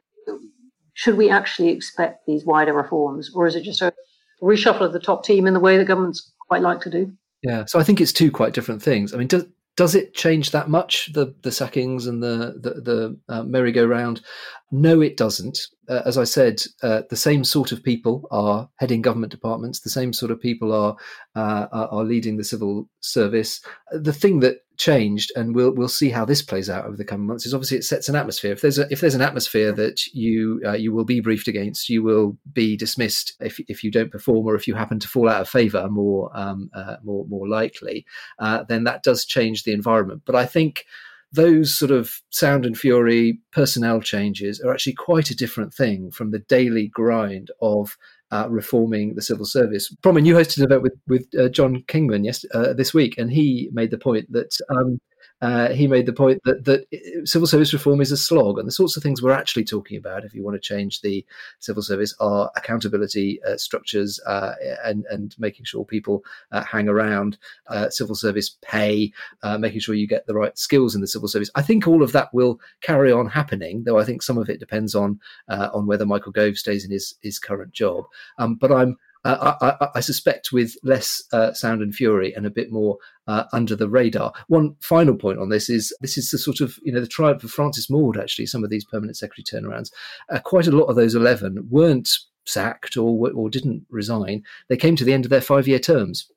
[0.94, 3.94] should we actually expect these wider reforms, or is it just a
[4.42, 7.14] reshuffle of the top team in the way that governments quite like to do?
[7.44, 9.14] Yeah, so I think it's two quite different things.
[9.14, 13.20] I mean, does does it change that much the the sackings and the the, the
[13.30, 14.22] uh, merry-go-round?
[14.70, 15.60] No, it doesn't.
[15.88, 19.80] Uh, as I said, uh, the same sort of people are heading government departments.
[19.80, 20.98] The same sort of people are
[21.36, 23.62] uh, are leading the civil service.
[23.94, 27.28] The thing that changed, and we'll we'll see how this plays out over the coming
[27.28, 28.52] months, is obviously it sets an atmosphere.
[28.52, 31.88] If there's a, if there's an atmosphere that you uh, you will be briefed against,
[31.88, 35.30] you will be dismissed if if you don't perform or if you happen to fall
[35.30, 38.06] out of favour more um, uh, more more likely,
[38.40, 40.24] uh, then that does change the environment.
[40.26, 40.84] But I think
[41.32, 46.32] those sort of sound and fury personnel changes are actually quite a different thing from
[46.32, 47.98] the daily grind of
[48.32, 49.94] uh, reforming the civil service.
[50.02, 53.32] Bronwen, you hosted an event with with uh, John Kingman yes, uh, this week, and
[53.32, 55.00] he made the point that um,
[55.42, 56.86] uh, he made the point that that
[57.26, 60.26] civil service reform is a slog, and the sorts of things we're actually talking about,
[60.26, 61.26] if you want to change the
[61.60, 67.38] civil service, are accountability uh, structures uh, and and making sure people uh, hang around,
[67.68, 69.12] uh, civil service pay,
[69.60, 71.52] making sure you get the right skills in the civil service.
[71.56, 74.60] I think all of that will carry on happening, though I think some of it
[74.60, 78.06] depends on on whether Michael Gove stays in his his current job.
[78.40, 78.98] Um, but I'm
[79.36, 83.76] I, I, suspect with less uh, sound and fury and a bit more uh, under
[83.76, 84.34] the radar.
[84.48, 87.44] One final point on this is this is the sort of you know the triumph
[87.44, 88.18] of Francis Maude.
[88.18, 89.92] Actually, some of these permanent secretary turnarounds,
[90.30, 92.10] uh, quite a lot of those eleven weren't
[92.46, 94.44] sacked or or didn't resign.
[94.70, 96.30] They came to the end of their five year terms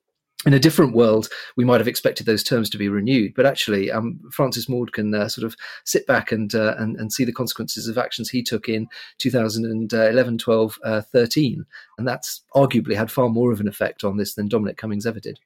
[0.45, 3.91] in a different world, we might have expected those terms to be renewed, but actually,
[3.91, 7.31] um, Francis Maude can uh, sort of sit back and, uh, and, and see the
[7.31, 8.87] consequences of actions he took in
[9.19, 11.65] 2011, 12, uh, 13,
[11.97, 15.19] and that's arguably had far more of an effect on this than Dominic Cummings ever
[15.19, 15.39] did.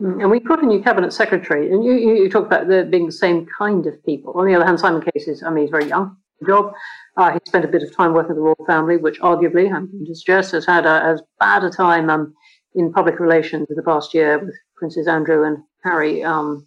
[0.00, 2.84] Mm, and we put a new cabinet secretary, and you, you, you talk about there
[2.84, 4.34] being the same kind of people.
[4.34, 6.72] On the other hand, Simon Case is, I mean, he's very young, job.
[7.16, 9.90] Uh, he spent a bit of time working with the royal family, which arguably, I'm
[9.90, 12.10] going to suggest, has had a, as bad a time.
[12.10, 12.34] Um,
[12.74, 16.66] in public relations in the past year with Princes Andrew and Harry um,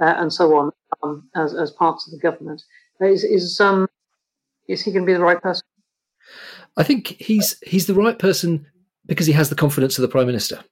[0.00, 0.70] uh, and so on
[1.02, 2.62] um, as, as parts of the government.
[3.00, 3.88] Is, is, um,
[4.68, 5.66] is he going to be the right person?
[6.76, 8.66] I think he's he's the right person
[9.06, 10.62] because he has the confidence of the prime minister.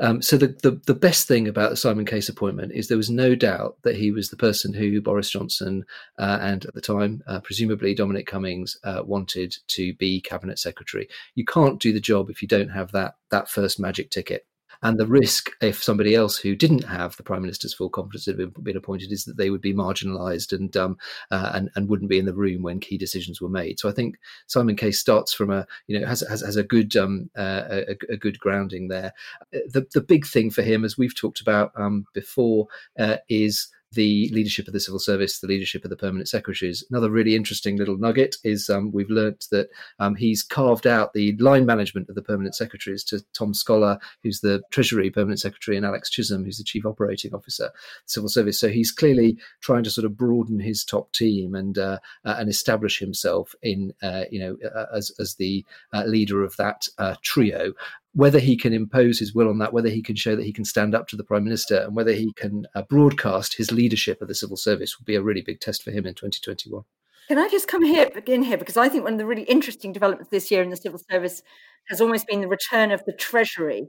[0.00, 3.10] Um, so the, the, the best thing about the Simon Case appointment is there was
[3.10, 5.84] no doubt that he was the person who Boris Johnson
[6.18, 11.08] uh, and at the time uh, presumably Dominic Cummings uh, wanted to be cabinet secretary.
[11.34, 14.46] You can't do the job if you don't have that that first magic ticket.
[14.82, 18.36] And the risk, if somebody else who didn't have the prime minister's full confidence had
[18.36, 20.96] been, been appointed, is that they would be marginalised and um,
[21.30, 23.80] uh, and and wouldn't be in the room when key decisions were made.
[23.80, 26.96] So I think Simon Case starts from a you know has has, has a good
[26.96, 29.12] um, uh, a, a, good grounding there.
[29.52, 34.28] The the big thing for him, as we've talked about um, before, uh, is the
[34.32, 36.84] leadership of the civil service, the leadership of the permanent secretaries.
[36.90, 41.36] Another really interesting little nugget is um, we've learnt that um, he's carved out the
[41.38, 45.86] line management of the permanent secretaries to Tom Scholar, who's the Treasury permanent secretary, and
[45.86, 47.70] Alex Chisholm, who's the chief operating officer,
[48.06, 48.60] civil service.
[48.60, 52.48] So he's clearly trying to sort of broaden his top team and uh, uh, and
[52.48, 56.88] establish himself in uh, you know uh, as as the uh, leader of that
[57.22, 57.72] trio
[58.18, 60.64] whether he can impose his will on that, whether he can show that he can
[60.64, 64.26] stand up to the prime minister, and whether he can uh, broadcast his leadership of
[64.26, 66.82] the civil service will be a really big test for him in 2021.
[67.28, 69.92] Can I just come here begin here because I think one of the really interesting
[69.92, 71.44] developments this year in the civil service
[71.90, 73.86] has almost been the return of the Treasury.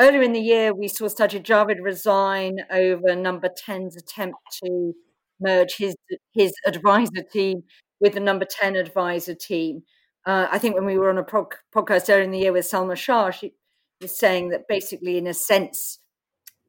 [0.00, 4.94] Earlier in the year, we saw Sajid Javid resign over Number 10's attempt to
[5.42, 5.94] merge his
[6.32, 7.64] his advisor team
[8.00, 9.82] with the Number 10 advisor team.
[10.28, 12.70] Uh, I think when we were on a prog- podcast earlier in the year with
[12.70, 13.54] Salma Shah, she
[14.00, 15.98] was saying that basically, in a sense,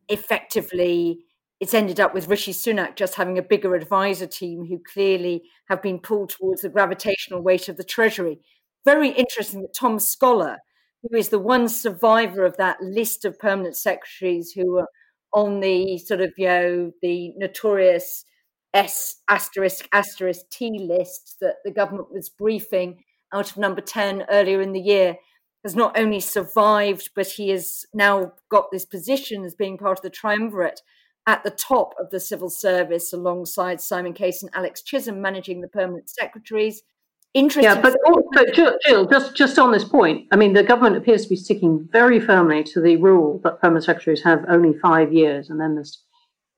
[0.08, 1.20] effectively,
[1.60, 5.82] it's ended up with Rishi Sunak just having a bigger advisor team who clearly have
[5.82, 8.40] been pulled towards the gravitational weight of the Treasury.
[8.86, 10.58] Very interesting that Tom Scholar,
[11.04, 14.88] who is the one survivor of that list of permanent secretaries who were
[15.34, 18.26] on the sort of, you know, the notorious
[18.74, 24.62] S asterisk asterisk T list that the government was briefing out of number 10 earlier
[24.62, 25.16] in the year
[25.64, 30.02] has not only survived, but he has now got this position as being part of
[30.02, 30.82] the triumvirate
[31.28, 35.68] at the top of the civil service alongside Simon Case and Alex Chisholm managing the
[35.68, 36.82] permanent secretaries.
[37.36, 37.64] Interesting.
[37.64, 37.96] Yeah, but,
[38.34, 41.36] but Jill, Jill, just, just on this point, I mean, the government appears to be
[41.36, 45.76] sticking very firmly to the rule that permanent secretaries have only five years and then
[45.76, 46.04] there's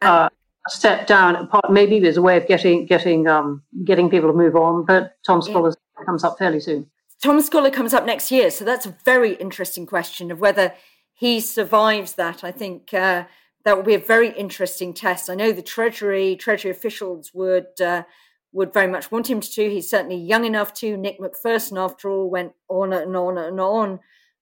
[0.02, 0.30] uh,
[0.68, 1.50] a step down.
[1.70, 5.42] Maybe there's a way of getting getting um, getting people to move on, but Tom
[5.42, 6.90] Scholar's comes up fairly soon.
[7.22, 10.74] Tom Scholar comes up next year, so that's a very interesting question of whether
[11.14, 12.44] he survives that.
[12.44, 13.26] I think uh,
[13.64, 15.30] that will be a very interesting test.
[15.30, 18.04] I know the Treasury Treasury officials would uh,
[18.54, 19.70] would very much want him to.
[19.70, 20.98] He's certainly young enough to.
[20.98, 24.00] Nick Macpherson, after all, went on and on and on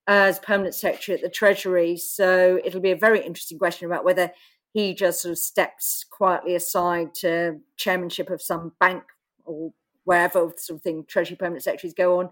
[0.07, 1.97] as permanent secretary at the Treasury.
[1.97, 4.31] So it'll be a very interesting question about whether
[4.71, 9.03] he just sort of steps quietly aside to chairmanship of some bank
[9.43, 9.73] or
[10.05, 12.29] wherever sort of thing Treasury permanent secretaries go on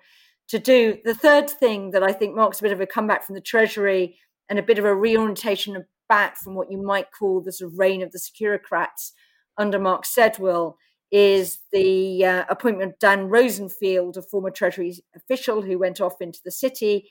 [0.49, 0.97] to do.
[1.03, 4.17] The third thing that I think marks a bit of a comeback from the Treasury
[4.49, 7.79] and a bit of a reorientation back from what you might call the sort of
[7.79, 9.11] reign of the securocrats
[9.57, 10.75] under Mark Sedwill
[11.11, 16.39] is the uh, appointment of Dan Rosenfield, a former Treasury official who went off into
[16.43, 17.09] the city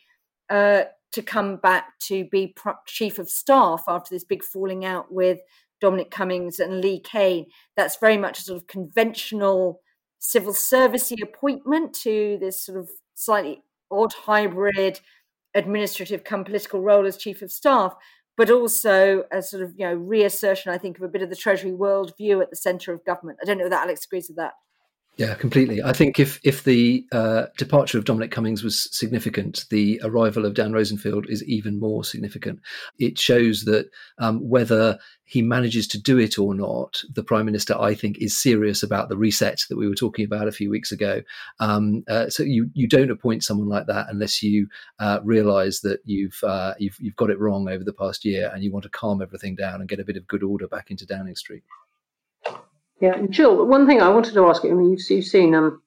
[0.51, 5.13] uh, to come back to be pro- chief of staff after this big falling out
[5.13, 5.41] with
[5.81, 7.47] Dominic Cummings and Lee Cain.
[7.77, 9.81] That's very much a sort of conventional
[10.19, 15.01] civil servicey appointment to this sort of slightly odd hybrid
[15.55, 17.97] administrative come political role as chief of staff.
[18.37, 21.37] but also a sort of you know reassertion, I think, of a bit of the
[21.37, 23.39] Treasury world view at the centre of government.
[23.43, 24.53] I don't know that Alex agrees with that.
[25.17, 25.83] Yeah, completely.
[25.83, 30.53] I think if if the uh, departure of Dominic Cummings was significant, the arrival of
[30.53, 32.61] Dan Rosenfield is even more significant.
[32.99, 37.75] It shows that um, whether he manages to do it or not, the prime minister,
[37.81, 40.93] I think, is serious about the reset that we were talking about a few weeks
[40.93, 41.23] ago.
[41.61, 46.01] Um, uh, so you you don't appoint someone like that unless you uh, realise that
[46.05, 48.91] you've uh, you've you've got it wrong over the past year and you want to
[48.91, 51.63] calm everything down and get a bit of good order back into Downing Street.
[53.01, 55.83] Yeah, Jill, one thing I wanted to ask you, I mean, you've, you've seen um,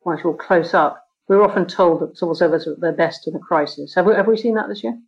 [0.00, 1.04] Whitehall close up.
[1.28, 3.94] We're often told that civil service are at their best in a crisis.
[3.94, 4.98] Have we, have we seen that this year?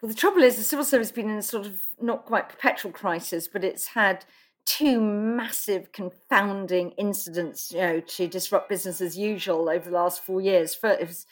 [0.00, 2.48] Well, the trouble is the civil service has been in a sort of not quite
[2.48, 4.24] perpetual crisis, but it's had
[4.64, 10.40] two massive confounding incidents, you know, to disrupt business as usual over the last four
[10.40, 10.74] years.
[10.74, 11.26] First, it was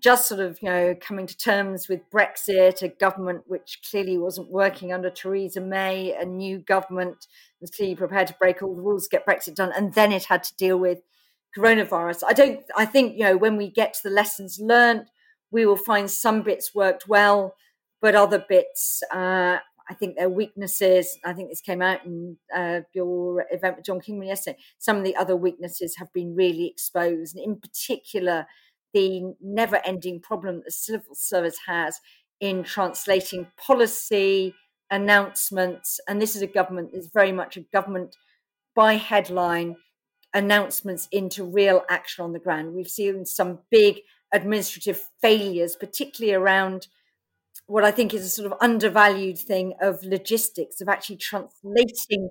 [0.00, 4.50] just sort of, you know, coming to terms with Brexit, a government which clearly wasn't
[4.50, 7.26] working under Theresa May, a new government
[7.60, 10.24] was clearly prepared to break all the rules, to get Brexit done, and then it
[10.24, 11.00] had to deal with
[11.56, 12.22] coronavirus.
[12.26, 12.60] I don't.
[12.76, 15.06] I think you know when we get to the lessons learned,
[15.50, 17.54] we will find some bits worked well,
[18.00, 19.02] but other bits.
[19.12, 19.58] Uh,
[19.90, 21.18] I think there are weaknesses.
[21.24, 24.58] I think this came out in uh, your event with John Kingman yesterday.
[24.78, 28.46] Some of the other weaknesses have been really exposed, and in particular,
[28.94, 32.00] the never-ending problem that the civil service has
[32.40, 34.54] in translating policy
[34.90, 38.16] announcements, and this is a government that's very much a government
[38.74, 39.76] by headline
[40.34, 42.74] announcements into real action on the ground.
[42.74, 44.00] We've seen some big
[44.32, 46.86] administrative failures, particularly around
[47.66, 52.30] what I think is a sort of undervalued thing of logistics, of actually translating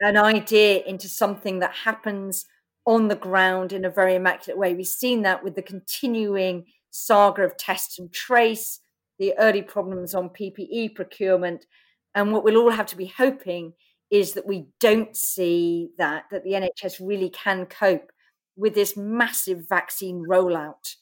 [0.00, 2.46] an idea into something that happens
[2.86, 4.74] on the ground in a very immaculate way.
[4.74, 8.80] We've seen that with the continuing saga of test and trace,
[9.18, 11.66] the early problems on PPE procurement,
[12.14, 13.74] and what we'll all have to be hoping
[14.10, 18.10] is that we don't see that, that the NHS really can cope
[18.56, 20.96] with this massive vaccine rollout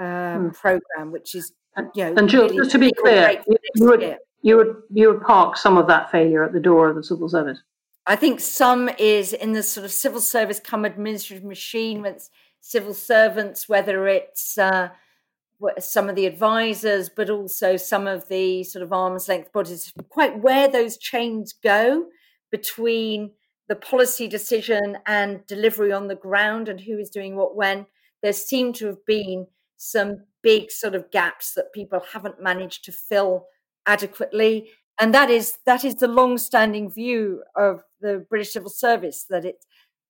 [0.00, 0.48] um, hmm.
[0.50, 1.52] program, which is,
[1.94, 5.08] you know, and Jill, really just to be clear, you, you would, you would you
[5.08, 7.60] would park some of that failure at the door of the civil service.
[8.06, 12.28] I think some is in the sort of civil service come administrative machine with
[12.60, 14.90] civil servants, whether it's uh,
[15.78, 20.40] some of the advisors, but also some of the sort of arm's length bodies, quite
[20.40, 22.06] where those chains go
[22.50, 23.30] between
[23.68, 27.86] the policy decision and delivery on the ground and who is doing what when.
[28.22, 32.92] There seem to have been some big sort of gaps that people haven't managed to
[32.92, 33.46] fill
[33.86, 34.70] adequately.
[35.00, 39.66] And that is that is the long-standing view of the British civil service that it's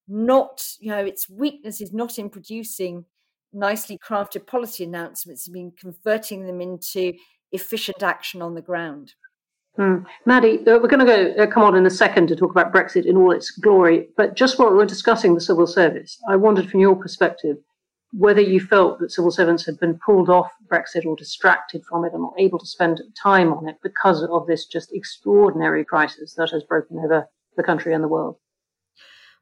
[0.07, 3.07] not, you know, its weakness is not in producing
[3.53, 7.15] nicely crafted policy announcements have been converting them into
[7.53, 9.15] efficient action on the ground.
[9.77, 9.99] Hmm.
[10.25, 12.73] Maddy, uh, we're going to go uh, come on in a second to talk about
[12.73, 14.09] Brexit in all its glory.
[14.17, 17.57] But just while we're discussing the civil service, I wondered from your perspective
[18.17, 22.13] whether you felt that civil servants had been pulled off Brexit or distracted from it
[22.13, 26.51] and not able to spend time on it because of this just extraordinary crisis that
[26.51, 28.37] has broken over the country and the world.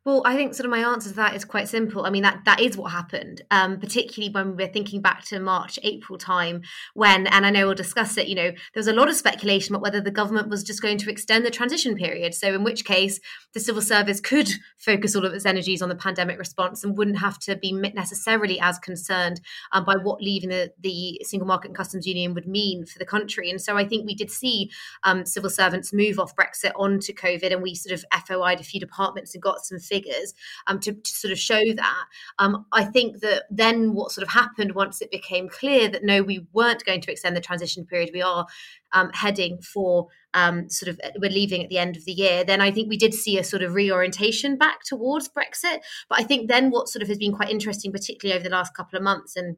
[0.05, 2.05] Well, I think sort of my answer to that is quite simple.
[2.05, 5.79] I mean, that that is what happened, um, particularly when we're thinking back to March,
[5.85, 6.63] April time,
[6.95, 9.77] when, and I know we'll discuss it, you know, there was a lot of speculation
[9.77, 12.35] about whether the government was just going to extend the transition period.
[12.35, 13.21] So, in which case,
[13.55, 17.21] the civil service could focus all of its energies on the pandemic response and wouldn't
[17.21, 21.77] have to be necessarily as concerned um, by what leaving the, the single market and
[21.77, 23.51] customs union would mean for the country.
[23.51, 24.69] And so, I think we did see
[25.05, 28.81] um, civil servants move off Brexit onto COVID, and we sort of FOI'd a few
[28.81, 30.33] departments and got some figures
[30.67, 32.05] um, to, to, sort of show that.
[32.39, 36.23] Um, I think that then what sort of happened once it became clear that no,
[36.23, 38.47] we weren't going to extend the transition period, we are
[38.93, 42.61] um, heading for um, sort of we're leaving at the end of the year, then
[42.61, 45.81] I think we did see a sort of reorientation back towards Brexit.
[46.09, 48.75] But I think then what sort of has been quite interesting, particularly over the last
[48.75, 49.57] couple of months, and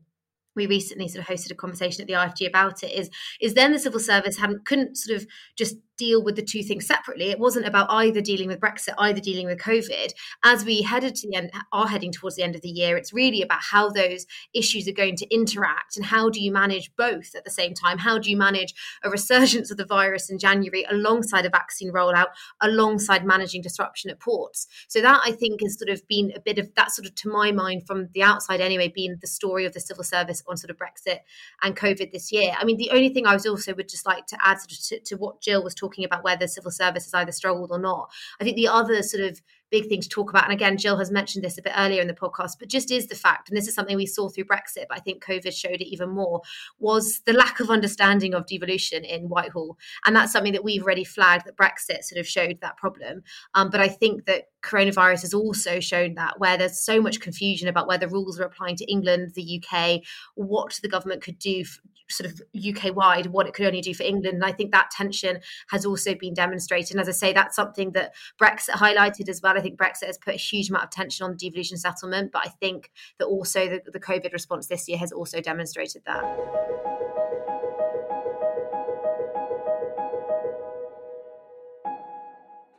[0.57, 3.73] we recently sort of hosted a conversation at the IFG about it is is then
[3.73, 7.30] the civil service hadn't couldn't sort of just deal with the two things separately.
[7.30, 10.12] It wasn't about either dealing with Brexit, either dealing with COVID.
[10.44, 13.12] As we headed to the end, are heading towards the end of the year, it's
[13.12, 17.35] really about how those issues are going to interact and how do you manage both
[17.35, 17.98] at the same time?
[17.98, 22.28] How do you manage a resurgence of the virus in January alongside a vaccine rollout,
[22.61, 24.66] alongside managing disruption at ports?
[24.88, 27.28] So that I think has sort of been a bit of that sort of to
[27.28, 30.70] my mind from the outside anyway, been the story of the civil service on sort
[30.70, 31.18] of Brexit
[31.62, 32.54] and COVID this year.
[32.59, 34.78] I mean, the only thing I was also would just like to add sort of
[34.88, 37.79] to, to what Jill was talking talking about whether civil service has either struggled or
[37.79, 38.11] not.
[38.40, 39.40] I think the other sort of
[39.74, 42.06] big thing to talk about, and again, Jill has mentioned this a bit earlier in
[42.06, 44.84] the podcast, but just is the fact, and this is something we saw through Brexit,
[44.88, 46.42] but I think COVID showed it even more,
[46.78, 49.76] was the lack of understanding of devolution in Whitehall.
[50.06, 53.24] And that's something that we've already flagged that Brexit sort of showed that problem.
[53.54, 57.66] Um, but I think that coronavirus has also shown that where there's so much confusion
[57.66, 60.02] about whether rules are applying to England, the UK,
[60.37, 61.64] what the government could do
[62.10, 64.35] sort of UK wide, what it could only do for England.
[64.35, 66.92] And I think that tension has also been demonstrated.
[66.92, 69.56] And as I say, that's something that Brexit highlighted as well.
[69.56, 72.46] I think Brexit has put a huge amount of tension on the devolution settlement, but
[72.46, 76.23] I think that also the, the COVID response this year has also demonstrated that.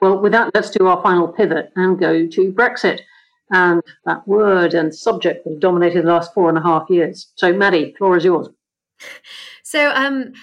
[0.01, 2.99] Well, with that, let's do our final pivot and go to Brexit
[3.51, 7.31] and that word and subject that have dominated the last four and a half years.
[7.36, 8.49] So, Maddy, floor is yours.
[9.63, 10.33] So, um,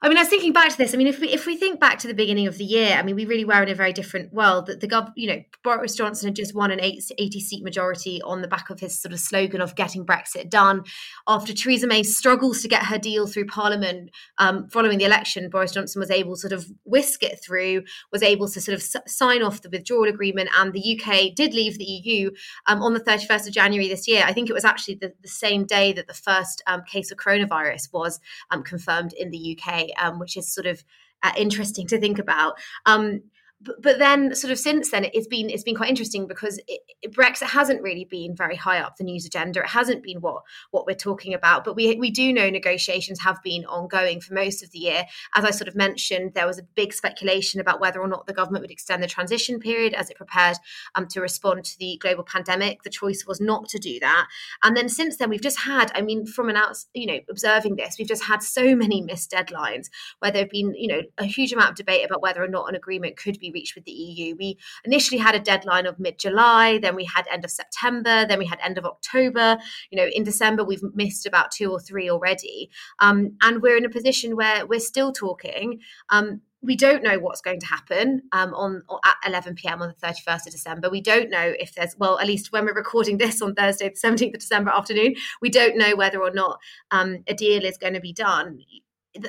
[0.00, 0.94] I mean, I was thinking back to this.
[0.94, 3.02] I mean, if we if we think back to the beginning of the year, I
[3.02, 4.66] mean, we really were in a very different world.
[4.66, 8.40] That the gov, you know, Boris Johnson had just won an 80 seat majority on
[8.40, 10.84] the back of his sort of slogan of getting Brexit done.
[11.26, 15.72] After Theresa May struggles to get her deal through Parliament um, following the election, Boris
[15.72, 17.82] Johnson was able to sort of whisk it through,
[18.12, 21.52] was able to sort of s- sign off the withdrawal agreement, and the UK did
[21.52, 22.30] leave the EU
[22.66, 24.22] um, on the 31st of January this year.
[24.24, 27.18] I think it was actually the, the same day that the first um, case of
[27.18, 28.20] coronavirus was
[28.52, 30.82] um, confirmed in the UK um, which is sort of
[31.22, 32.54] uh, interesting to think about.
[32.86, 33.22] Um,
[33.60, 37.12] but, then sort of since then it's been it's been quite interesting because it, it,
[37.12, 39.60] Brexit hasn't really been very high up the news agenda.
[39.60, 41.64] It hasn't been what what we're talking about.
[41.64, 45.06] But we we do know negotiations have been ongoing for most of the year.
[45.34, 48.32] As I sort of mentioned, there was a big speculation about whether or not the
[48.32, 50.58] government would extend the transition period as it prepared
[50.94, 52.84] um, to respond to the global pandemic.
[52.84, 54.26] The choice was not to do that.
[54.62, 57.76] And then since then, we've just had, I mean, from an out, you know, observing
[57.76, 59.88] this, we've just had so many missed deadlines
[60.20, 62.68] where there have been, you know, a huge amount of debate about whether or not
[62.68, 64.36] an agreement could be reached with the EU.
[64.38, 68.38] We initially had a deadline of mid July, then we had end of September, then
[68.38, 69.58] we had end of October.
[69.90, 72.70] You know, in December, we've missed about two or three already.
[73.00, 75.80] Um, and we're in a position where we're still talking.
[76.10, 79.80] Um, we don't know what's going to happen um, on at 11 p.m.
[79.80, 80.90] on the 31st of December.
[80.90, 84.08] We don't know if there's well, at least when we're recording this on Thursday, the
[84.08, 86.58] 17th of December afternoon, we don't know whether or not
[86.90, 88.60] um, a deal is going to be done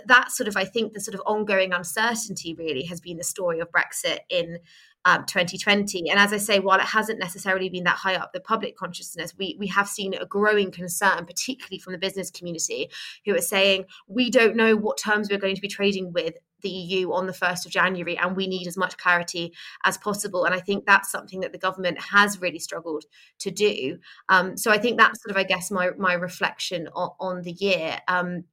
[0.06, 3.60] that sort of i think the sort of ongoing uncertainty really has been the story
[3.60, 4.60] of brexit in
[5.06, 8.40] um, 2020 and as i say while it hasn't necessarily been that high up the
[8.40, 12.90] public consciousness we we have seen a growing concern particularly from the business community
[13.26, 16.70] who are saying we don't know what terms we're going to be trading with the
[16.70, 19.54] EU on the 1st of January, and we need as much clarity
[19.86, 20.46] as possible.
[20.46, 23.06] And I think that's something that the government has really struggled
[23.40, 24.00] to do.
[24.28, 27.52] Um, so I think that's sort of, I guess, my my reflection on, on the
[27.52, 28.00] year.
[28.08, 28.46] Um,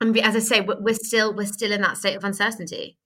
[0.00, 2.98] and as I say, we're still we're still in that state of uncertainty.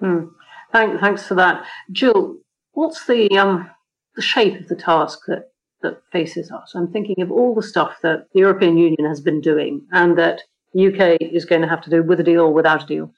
[0.00, 0.26] Hmm.
[0.72, 2.36] Thank, thanks for that, Jill.
[2.72, 3.70] What's the um,
[4.16, 5.52] the shape of the task that
[5.82, 6.72] that faces us?
[6.74, 10.42] I'm thinking of all the stuff that the European Union has been doing, and that
[10.72, 13.12] the UK is going to have to do with a deal or without a deal.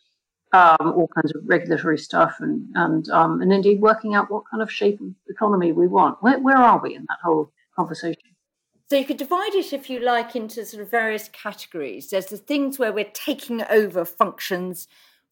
[0.55, 4.62] Um, all kinds of regulatory stuff, and and um, and indeed working out what kind
[4.62, 6.22] of shape of economy we want.
[6.22, 8.31] Where where are we in that whole conversation?
[8.93, 12.11] So you could divide it, if you like, into sort of various categories.
[12.11, 14.86] There's the things where we're taking over functions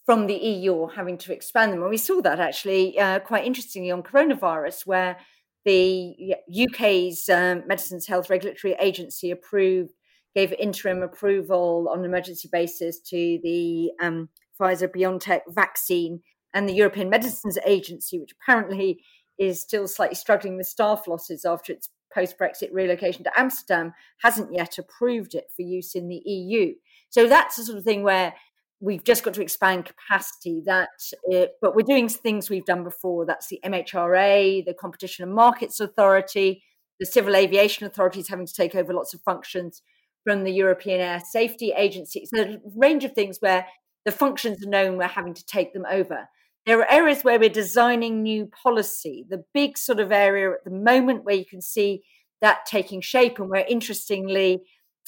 [0.06, 1.82] from the EU or having to expand them.
[1.82, 5.18] And we saw that actually uh, quite interestingly on coronavirus, where
[5.66, 9.92] the UK's um, Medicines Health Regulatory Agency approved,
[10.34, 16.22] gave interim approval on an emergency basis to the um, Pfizer BioNTech vaccine,
[16.54, 19.04] and the European Medicines Agency, which apparently
[19.38, 24.52] is still slightly struggling with staff losses after its post Brexit relocation to Amsterdam hasn't
[24.52, 26.74] yet approved it for use in the EU.
[27.08, 28.34] So that's the sort of thing where
[28.80, 30.62] we've just got to expand capacity.
[30.64, 30.88] That,
[31.24, 33.26] it, but we're doing things we've done before.
[33.26, 36.62] That's the MHRA, the Competition and Markets Authority,
[36.98, 39.82] the Civil Aviation Authority is having to take over lots of functions
[40.24, 42.26] from the European Air Safety Agency.
[42.26, 43.66] So a range of things where
[44.04, 46.28] the functions are known, we're having to take them over.
[46.66, 49.24] There are areas where we're designing new policy.
[49.28, 52.02] The big sort of area at the moment where you can see
[52.40, 54.62] that taking shape, and where interestingly,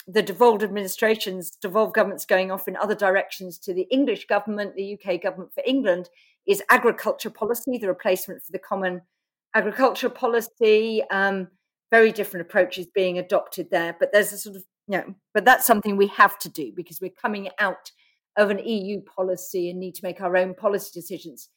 [0.07, 4.99] the devolved administrations, devolved governments going off in other directions to the English government, the
[4.99, 6.09] UK government for England,
[6.47, 9.01] is agriculture policy, the replacement for the common
[9.55, 11.03] agriculture policy.
[11.11, 11.49] Um,
[11.91, 15.67] very different approaches being adopted there, but there's a sort of you know, but that's
[15.67, 17.91] something we have to do because we're coming out
[18.37, 21.49] of an EU policy and need to make our own policy decisions.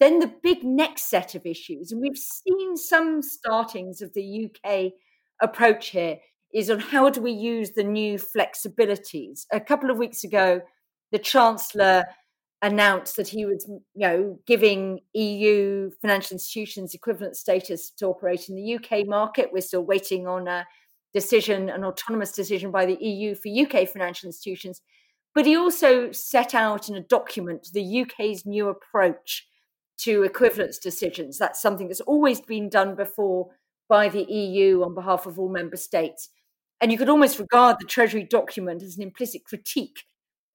[0.00, 4.92] Then the big next set of issues, and we've seen some startings of the UK
[5.40, 6.18] approach here,
[6.54, 9.44] is on how do we use the new flexibilities.
[9.52, 10.60] A couple of weeks ago,
[11.12, 12.04] the Chancellor
[12.62, 18.56] announced that he was, you know, giving EU financial institutions equivalent status to operate in
[18.56, 19.50] the UK market.
[19.52, 20.66] We're still waiting on a
[21.14, 24.80] decision, an autonomous decision by the EU for UK financial institutions.
[25.38, 29.46] But he also set out in a document the UK's new approach
[29.98, 31.38] to equivalence decisions.
[31.38, 33.50] That's something that's always been done before
[33.88, 36.30] by the EU on behalf of all member states.
[36.80, 40.06] And you could almost regard the Treasury document as an implicit critique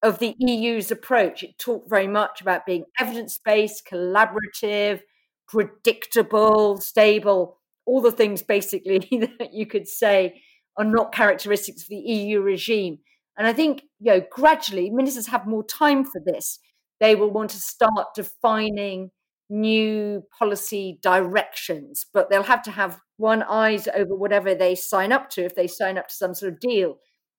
[0.01, 1.43] of the EU's approach.
[1.43, 4.99] It talked very much about being evidence based, collaborative,
[5.47, 9.07] predictable, stable, all the things basically
[9.39, 10.41] that you could say
[10.75, 12.99] are not characteristics of the EU regime.
[13.38, 16.59] And I think, you know, gradually ministers have more time for this.
[16.99, 19.11] They will want to start defining
[19.49, 25.29] new policy directions, but they'll have to have one eyes over whatever they sign up
[25.31, 26.97] to if they sign up to some sort of deal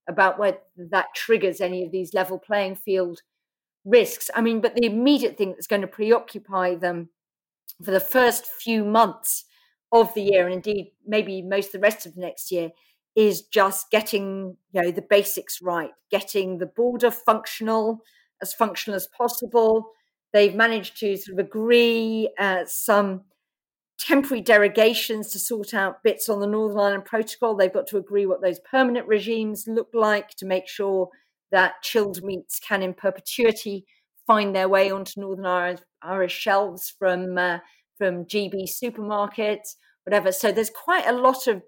[0.09, 3.21] about whether that triggers any of these level playing field
[3.85, 4.31] risks.
[4.35, 7.11] I mean, but the immediate thing that's going to preoccupy them
[7.83, 9.45] for the first few months
[9.93, 12.71] of the year, and indeed maybe most of the rest of the next year,
[13.17, 18.01] is just getting you know the basics right, getting the border functional
[18.43, 19.91] as functional as possible.
[20.33, 23.23] They've managed to sort of agree uh, some
[23.99, 27.55] temporary derogations to sort out bits on the Northern Ireland Protocol.
[27.55, 31.09] They've got to agree what those permanent regimes look like to make sure
[31.53, 33.87] that chilled meats can, in perpetuity,
[34.27, 37.59] find their way onto Northern Irish, Irish shelves from uh,
[37.97, 40.33] from GB supermarkets, whatever.
[40.33, 41.63] So there's quite a lot of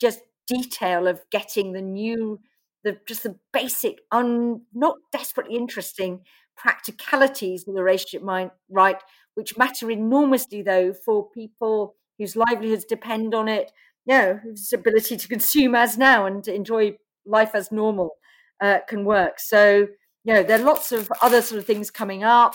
[0.00, 2.40] just detail of getting the new,
[2.84, 6.20] the just the basic, un, not desperately interesting
[6.56, 8.96] practicalities of the relationship mind right
[9.36, 13.70] which matter enormously, though, for people whose livelihoods depend on it,
[14.06, 18.16] know, whose ability to consume as now and to enjoy life as normal
[18.60, 19.38] uh, can work.
[19.38, 19.88] So,
[20.24, 22.54] you know, there are lots of other sort of things coming up.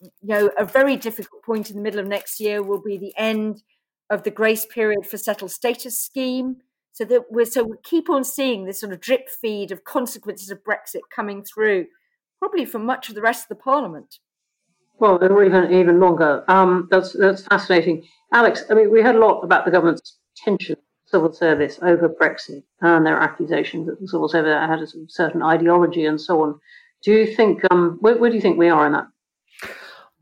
[0.00, 3.14] You know, a very difficult point in the middle of next year will be the
[3.16, 3.62] end
[4.10, 6.56] of the grace period for settled status scheme.
[6.92, 10.50] So that we're so we keep on seeing this sort of drip feed of consequences
[10.50, 11.86] of Brexit coming through,
[12.38, 14.18] probably for much of the rest of the parliament.
[14.98, 16.44] Well, or even even longer.
[16.48, 18.64] Um, that's that's fascinating, Alex.
[18.70, 20.76] I mean, we heard a lot about the government's tension
[21.06, 26.06] civil service over Brexit and their accusations that the civil service had a certain ideology
[26.06, 26.60] and so on.
[27.02, 27.62] Do you think?
[27.70, 29.06] Um, where, where do you think we are in that?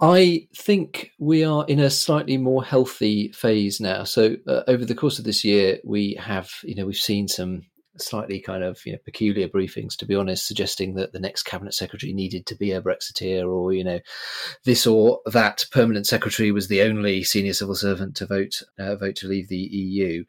[0.00, 4.04] I think we are in a slightly more healthy phase now.
[4.04, 7.62] So uh, over the course of this year, we have, you know, we've seen some
[8.00, 11.74] slightly kind of you know, peculiar briefings, to be honest, suggesting that the next cabinet
[11.74, 14.00] secretary needed to be a Brexiteer, or you know,
[14.64, 19.16] this or that permanent secretary was the only senior civil servant to vote uh, vote
[19.16, 20.24] to leave the EU.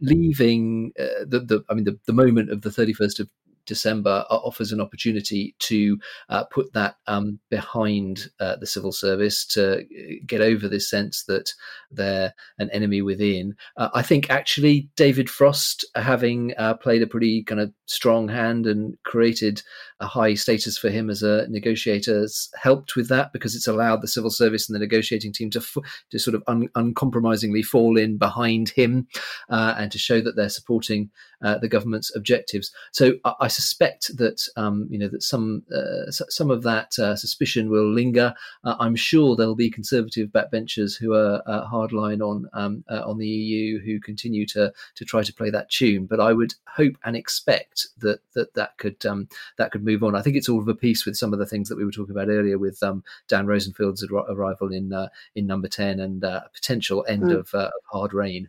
[0.00, 3.28] Leaving uh, the, the, I mean, the, the moment of the thirty first of
[3.66, 5.98] December uh, offers an opportunity to
[6.28, 9.82] uh, put that um, behind uh, the civil service to uh,
[10.26, 11.52] get over this sense that
[11.90, 13.54] they're an enemy within.
[13.76, 18.66] Uh, I think actually David Frost, having uh, played a pretty kind of strong hand
[18.66, 19.62] and created
[20.00, 24.02] a high status for him as a negotiator, has helped with that because it's allowed
[24.02, 25.76] the civil service and the negotiating team to f-
[26.10, 29.06] to sort of un- uncompromisingly fall in behind him
[29.48, 31.10] and to show that they're supporting
[31.44, 32.72] the government's objectives.
[32.92, 37.16] So I, I suspect that um, you know that some uh, some of that uh,
[37.16, 38.34] suspicion will linger.
[38.64, 43.18] Uh, I'm sure there'll be conservative backbenchers who are uh, hardline on um, uh, on
[43.18, 46.06] the EU who continue to to try to play that tune.
[46.06, 49.28] But I would hope and expect that that that could um,
[49.58, 50.14] that could move on.
[50.14, 51.92] I think it's all of a piece with some of the things that we were
[51.92, 56.48] talking about earlier with um, Dan Rosenfield's arrival in uh, in number ten and a
[56.54, 57.38] potential end mm.
[57.38, 58.48] of, of hard rain.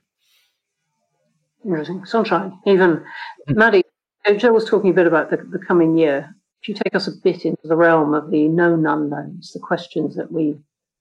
[1.66, 2.06] Interesting.
[2.06, 2.60] Sunshine.
[2.66, 3.04] Even
[3.48, 3.58] hmm.
[3.58, 3.84] Maddy,
[4.38, 6.36] Joe was talking a bit about the, the coming year.
[6.62, 10.16] If you take us a bit into the realm of the known unknowns, the questions
[10.16, 10.58] that we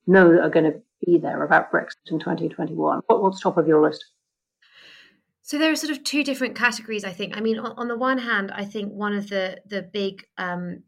[0.06, 3.66] know that are going to be there about Brexit in 2021, what, what's top of
[3.66, 4.04] your list?
[5.42, 7.36] So there are sort of two different categories, I think.
[7.36, 10.82] I mean, on, on the one hand, I think one of the the big um,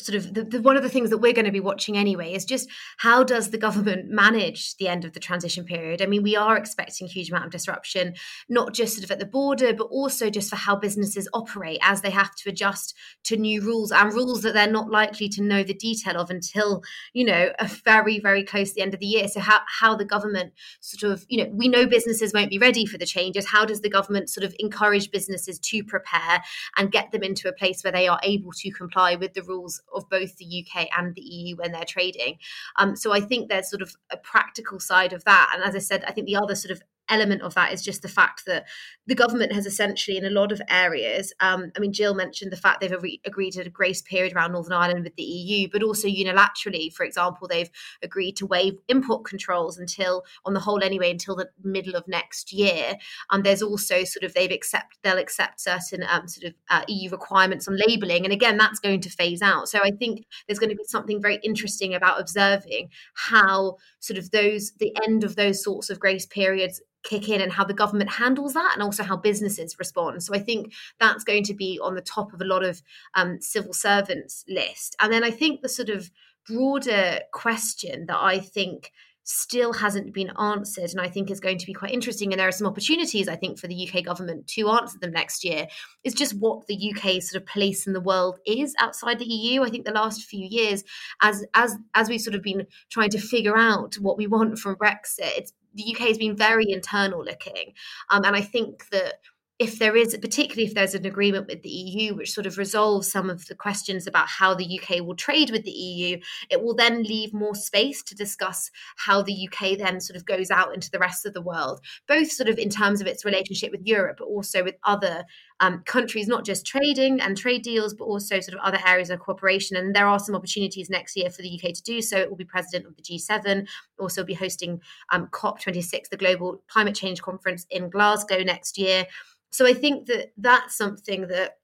[0.00, 2.32] sort of the, the, one of the things that we're going to be watching anyway
[2.32, 2.68] is just
[2.98, 6.02] how does the government manage the end of the transition period?
[6.02, 8.14] I mean we are expecting a huge amount of disruption
[8.48, 12.00] not just sort of at the border but also just for how businesses operate as
[12.00, 12.94] they have to adjust
[13.24, 16.82] to new rules and rules that they're not likely to know the detail of until
[17.12, 19.28] you know a very very close to the end of the year.
[19.28, 22.86] So how, how the government sort of you know we know businesses won't be ready
[22.86, 23.46] for the changes.
[23.46, 26.42] How does the government sort of encourage businesses to prepare
[26.76, 29.80] and get them into a place where they are able to comply with the rules
[29.94, 32.38] of both the UK and the EU when they're trading.
[32.76, 35.52] Um, so I think there's sort of a practical side of that.
[35.54, 38.02] And as I said, I think the other sort of element of that is just
[38.02, 38.66] the fact that
[39.06, 42.56] the government has essentially, in a lot of areas, um, I mean, Jill mentioned the
[42.56, 46.08] fact they've re- agreed a grace period around Northern Ireland with the EU, but also
[46.08, 47.70] unilaterally, for example, they've
[48.02, 52.52] agreed to waive import controls until, on the whole anyway, until the middle of next
[52.52, 52.96] year.
[53.30, 56.82] And um, there's also sort of they've accept they'll accept certain um, sort of uh,
[56.88, 59.68] EU requirements on labelling, and again, that's going to phase out.
[59.68, 64.30] So I think there's going to be something very interesting about observing how sort of
[64.30, 68.10] those the end of those sorts of grace periods kick in and how the government
[68.10, 70.22] handles that and also how businesses respond.
[70.22, 72.82] So i think that's going to be on the top of a lot of
[73.14, 74.96] um, civil servants list.
[75.00, 76.10] And then i think the sort of
[76.46, 78.92] broader question that i think
[79.30, 82.48] still hasn't been answered and i think is going to be quite interesting and there
[82.48, 85.66] are some opportunities i think for the uk government to answer them next year
[86.02, 89.62] is just what the uk's sort of place in the world is outside the eu
[89.62, 90.82] i think the last few years
[91.20, 94.74] as as as we've sort of been trying to figure out what we want from
[94.76, 97.72] brexit it's the uk has been very internal looking
[98.10, 99.14] um, and i think that
[99.58, 103.10] if there is, particularly if there's an agreement with the EU, which sort of resolves
[103.10, 106.18] some of the questions about how the UK will trade with the EU,
[106.48, 110.52] it will then leave more space to discuss how the UK then sort of goes
[110.52, 113.72] out into the rest of the world, both sort of in terms of its relationship
[113.72, 115.24] with Europe, but also with other
[115.60, 119.18] um, countries, not just trading and trade deals, but also sort of other areas of
[119.18, 119.76] cooperation.
[119.76, 122.16] And there are some opportunities next year for the UK to do so.
[122.18, 123.66] It will be president of the G7,
[123.98, 124.80] also be hosting
[125.10, 129.06] um, COP26, the Global Climate Change Conference in Glasgow next year.
[129.50, 131.58] So I think that that's something that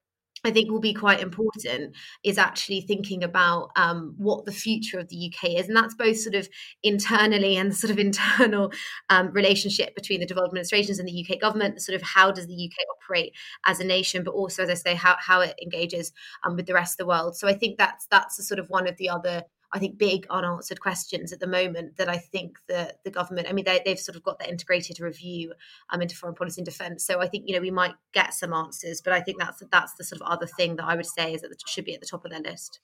[0.45, 5.09] I think will be quite important is actually thinking about um, what the future of
[5.09, 6.49] the UK is, and that's both sort of
[6.83, 8.73] internally and sort of internal
[9.11, 11.81] um, relationship between the devolved administrations and the UK government.
[11.81, 13.33] Sort of how does the UK operate
[13.67, 16.13] as a nation, but also, as I say, how how it engages
[16.45, 17.37] um, with the rest of the world.
[17.37, 19.45] So I think that's that's sort of one of the other
[19.75, 23.53] I think, big unanswered questions at the moment that I think that the government, I
[23.53, 25.53] mean, they, have sort of got the integrated review
[25.91, 27.05] um, into foreign policy and defence.
[27.05, 29.95] So I think, you know, we might get some answers, but I think that's that's
[29.95, 32.07] the sort of other thing that I would say is that should be at the
[32.07, 32.79] top of their list.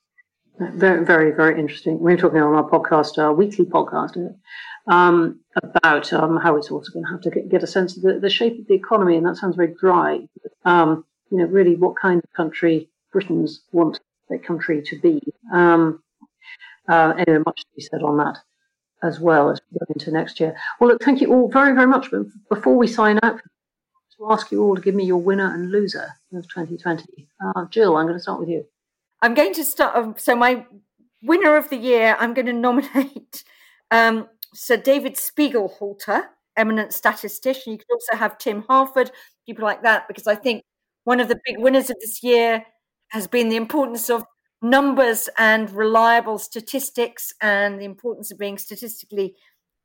[0.59, 2.01] Very, very, very interesting.
[2.01, 4.34] We are talking on our podcast, our weekly podcast,
[4.88, 8.03] um, about um, how it's also going to have to get, get a sense of
[8.03, 10.20] the, the, shape of the economy, and that sounds very dry.
[10.64, 15.22] Um, you know, really, what kind of country Britons want their country to be.
[15.53, 16.03] Um,
[16.91, 18.38] uh, anyway, much to be said on that
[19.03, 20.55] as well as we go into next year.
[20.78, 22.11] Well, look, thank you all very, very much.
[22.11, 23.41] But before we sign out,
[24.20, 27.28] to ask you all to give me your winner and loser of 2020.
[27.45, 28.66] Uh, Jill, I'm going to start with you.
[29.22, 29.97] I'm going to start.
[29.97, 30.66] Um, so my
[31.22, 33.45] winner of the year, I'm going to nominate
[33.91, 36.24] um, Sir David Spiegelhalter,
[36.57, 37.72] eminent statistician.
[37.72, 39.11] You could also have Tim Harford,
[39.47, 40.64] people like that, because I think
[41.05, 42.64] one of the big winners of this year
[43.09, 44.24] has been the importance of
[44.62, 49.34] numbers and reliable statistics and the importance of being statistically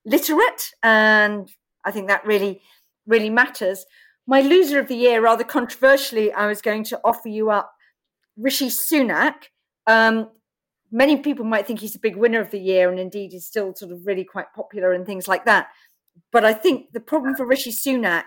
[0.05, 0.71] literate.
[0.84, 1.49] And
[1.86, 2.61] I think that really,
[3.07, 3.86] really matters.
[4.28, 7.71] My loser of the year, rather controversially, I was going to offer you up
[8.38, 9.36] Rishi Sunak.
[9.88, 10.30] Um,
[10.91, 13.73] many people might think he's a big winner of the year, and indeed he's still
[13.76, 15.67] sort of really quite popular and things like that.
[16.32, 18.23] But I think the problem for Rishi Sunak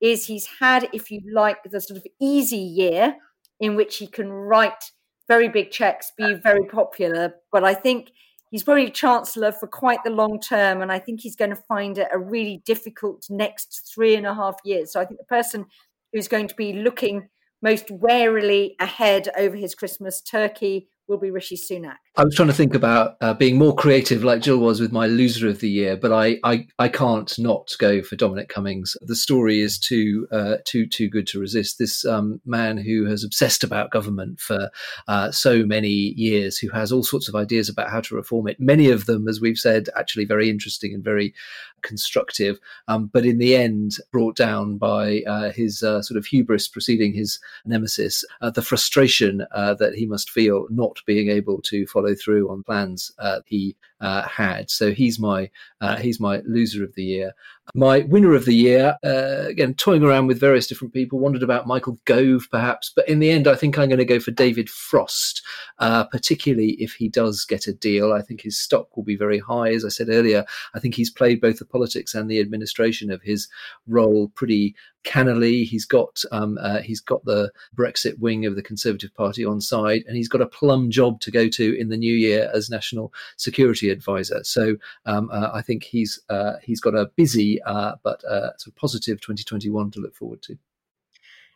[0.00, 3.16] is he's had, if you like, the sort of easy year
[3.58, 4.92] in which he can write
[5.30, 7.36] very big checks, be very popular.
[7.52, 8.10] But I think
[8.50, 11.98] he's probably chancellor for quite the long term, and I think he's going to find
[11.98, 14.92] it a really difficult next three and a half years.
[14.92, 15.66] So I think the person
[16.12, 17.28] who's going to be looking
[17.62, 21.96] most warily ahead over his Christmas turkey will be Rishi Sunak.
[22.16, 25.06] I was trying to think about uh, being more creative, like Jill was with my
[25.06, 28.96] loser of the year, but I, I, I can't not go for Dominic Cummings.
[29.02, 31.78] The story is too uh, too too good to resist.
[31.78, 34.70] This um, man who has obsessed about government for
[35.08, 38.60] uh, so many years, who has all sorts of ideas about how to reform it.
[38.60, 41.34] Many of them, as we've said, actually very interesting and very
[41.82, 42.58] constructive,
[42.88, 47.12] um, but in the end brought down by uh, his uh, sort of hubris preceding
[47.12, 52.50] his nemesis, uh, the frustration that he must feel not being able to follow through
[52.50, 53.12] on plans.
[53.18, 54.70] Uh, he uh, had.
[54.70, 57.34] So he's my uh, he's my loser of the year.
[57.74, 61.68] My winner of the year, uh, again, toying around with various different people, wondered about
[61.68, 64.68] Michael Gove perhaps, but in the end, I think I'm going to go for David
[64.68, 65.42] Frost,
[65.78, 68.12] uh, particularly if he does get a deal.
[68.12, 69.72] I think his stock will be very high.
[69.72, 70.44] As I said earlier,
[70.74, 73.48] I think he's played both the politics and the administration of his
[73.86, 74.74] role pretty
[75.04, 75.64] cannily.
[75.64, 80.02] He's got um, uh, he's got the Brexit wing of the Conservative Party on side,
[80.06, 83.12] and he's got a plum job to go to in the new year as national
[83.36, 84.40] security advisor.
[84.44, 84.76] So
[85.06, 88.76] um, uh, I think he's uh, he's got a busy uh, but uh, sort of
[88.76, 90.58] positive 2021 to look forward to.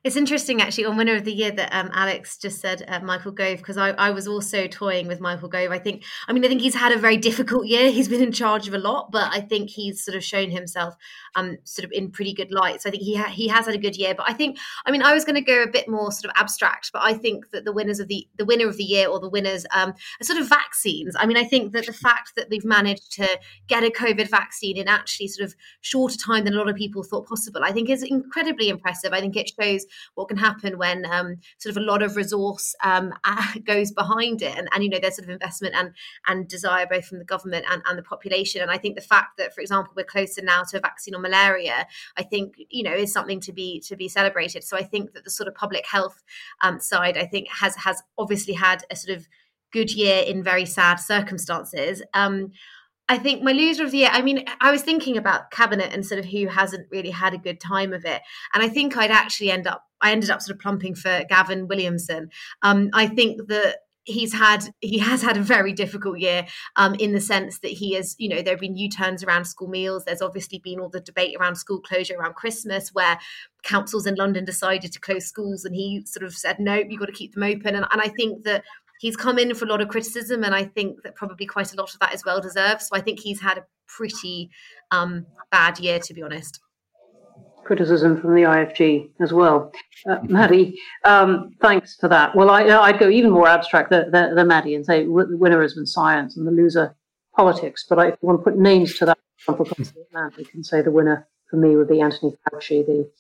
[0.05, 3.33] It's interesting, actually, on winner of the year that um, Alex just said uh, Michael
[3.33, 5.71] Gove, because I, I, was also toying with Michael Gove.
[5.71, 7.91] I think, I mean, I think he's had a very difficult year.
[7.91, 10.95] He's been in charge of a lot, but I think he's sort of shown himself
[11.37, 12.83] um, sort of in pretty good light.
[12.83, 14.15] So I think he ha- he has had a good year.
[14.15, 16.33] But I think, I mean, I was going to go a bit more sort of
[16.37, 19.19] abstract, but I think that the winners of the the winner of the year or
[19.19, 21.17] the winners um, are sort of vaccines.
[21.19, 23.39] I mean, I think that the fact that we've managed to
[23.69, 27.03] get a COVID vaccine in actually sort of shorter time than a lot of people
[27.03, 29.15] thought possible, I think is incredibly impressive.
[29.15, 32.75] I think it shows what can happen when um, sort of a lot of resource
[32.83, 33.13] um,
[33.65, 35.93] goes behind it, and, and you know there's sort of investment and
[36.27, 38.63] and desire both from the government and, and the population.
[38.63, 41.23] And I think the fact that, for example, we're closer now to a vaccine on
[41.23, 41.87] malaria,
[42.17, 44.65] I think you know is something to be to be celebrated.
[44.65, 46.23] So I think that the sort of public health
[46.61, 49.27] um, side, I think, has has obviously had a sort of
[49.75, 52.01] good year in very sad circumstances.
[52.15, 52.53] Um,
[53.09, 56.07] I think my loser of the year, I mean, I was thinking about cabinet and
[56.07, 58.23] sort of who hasn't really had a good time of it.
[58.55, 61.69] And I think I'd actually end up, I ended up sort of plumping for Gavin
[61.69, 62.31] Williamson.
[62.63, 66.47] Um, I think that he's had he has had a very difficult year
[66.77, 69.69] um, in the sense that he has you know there have been u-turns around school
[69.69, 73.19] meals there's obviously been all the debate around school closure around christmas where
[73.63, 77.07] councils in london decided to close schools and he sort of said no you've got
[77.07, 78.63] to keep them open and, and i think that
[79.05, 81.77] he's come in for a lot of criticism, and I think that probably quite a
[81.77, 82.81] lot of that is well deserved.
[82.81, 84.49] So I think he's had a pretty
[84.91, 86.59] um, bad year, to be honest.
[87.65, 89.73] Criticism from the IFG as well.
[90.09, 92.35] Uh, Maddy, um, thanks for that.
[92.35, 95.75] Well, I, would go even more abstract than, than, Maddy and say the winner has
[95.75, 96.97] been science and the loser
[97.37, 97.85] politics.
[97.87, 99.19] But I, if you want to put names to that,
[100.39, 103.11] we can say the winner for me would be Anthony Fauci, the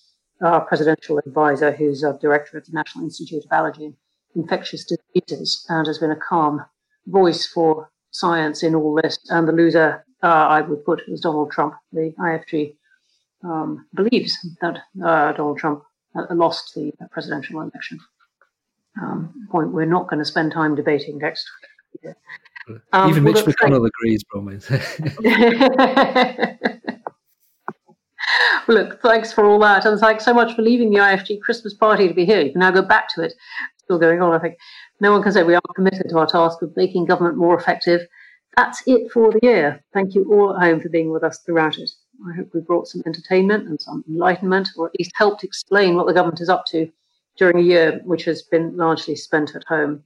[0.42, 3.94] uh, presidential advisor who's a director of the National Institute of Allergy
[4.34, 6.64] infectious diseases and has been a calm
[7.06, 9.18] voice for science in all this.
[9.28, 11.74] And the loser, uh, I would put, is Donald Trump.
[11.92, 12.74] The IFG
[13.44, 15.84] um, believes that uh, Donald Trump
[16.16, 17.98] uh, lost the presidential election.
[19.00, 21.44] Um, point we're not going to spend time debating next
[22.02, 22.16] year.
[22.92, 24.70] Um, Even Mitch McConnell agrees, promise.
[28.68, 32.08] look, thanks for all that, and thanks so much for leaving the IFG Christmas party
[32.08, 32.40] to be here.
[32.40, 33.34] You can now go back to it
[33.84, 34.32] still going on.
[34.32, 34.56] I think
[35.00, 38.06] no one can say we are committed to our task of making government more effective.
[38.56, 39.82] That's it for the year.
[39.92, 41.90] Thank you all at home for being with us throughout it.
[42.28, 46.06] I hope we brought some entertainment and some enlightenment, or at least helped explain what
[46.06, 46.90] the government is up to
[47.36, 50.02] during a year which has been largely spent at home.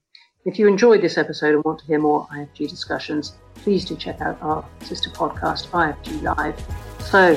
[0.46, 4.20] If you enjoyed this episode and want to hear more IFG discussions, please do check
[4.22, 6.58] out our sister podcast, IFG Live.
[7.04, 7.34] So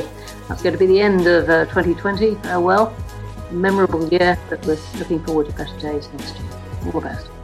[0.47, 2.35] that's going to be the end of uh, 2020.
[2.35, 2.95] Farewell
[3.51, 6.49] memorable year, but we're looking forward to better days next year.
[6.85, 7.40] All the best.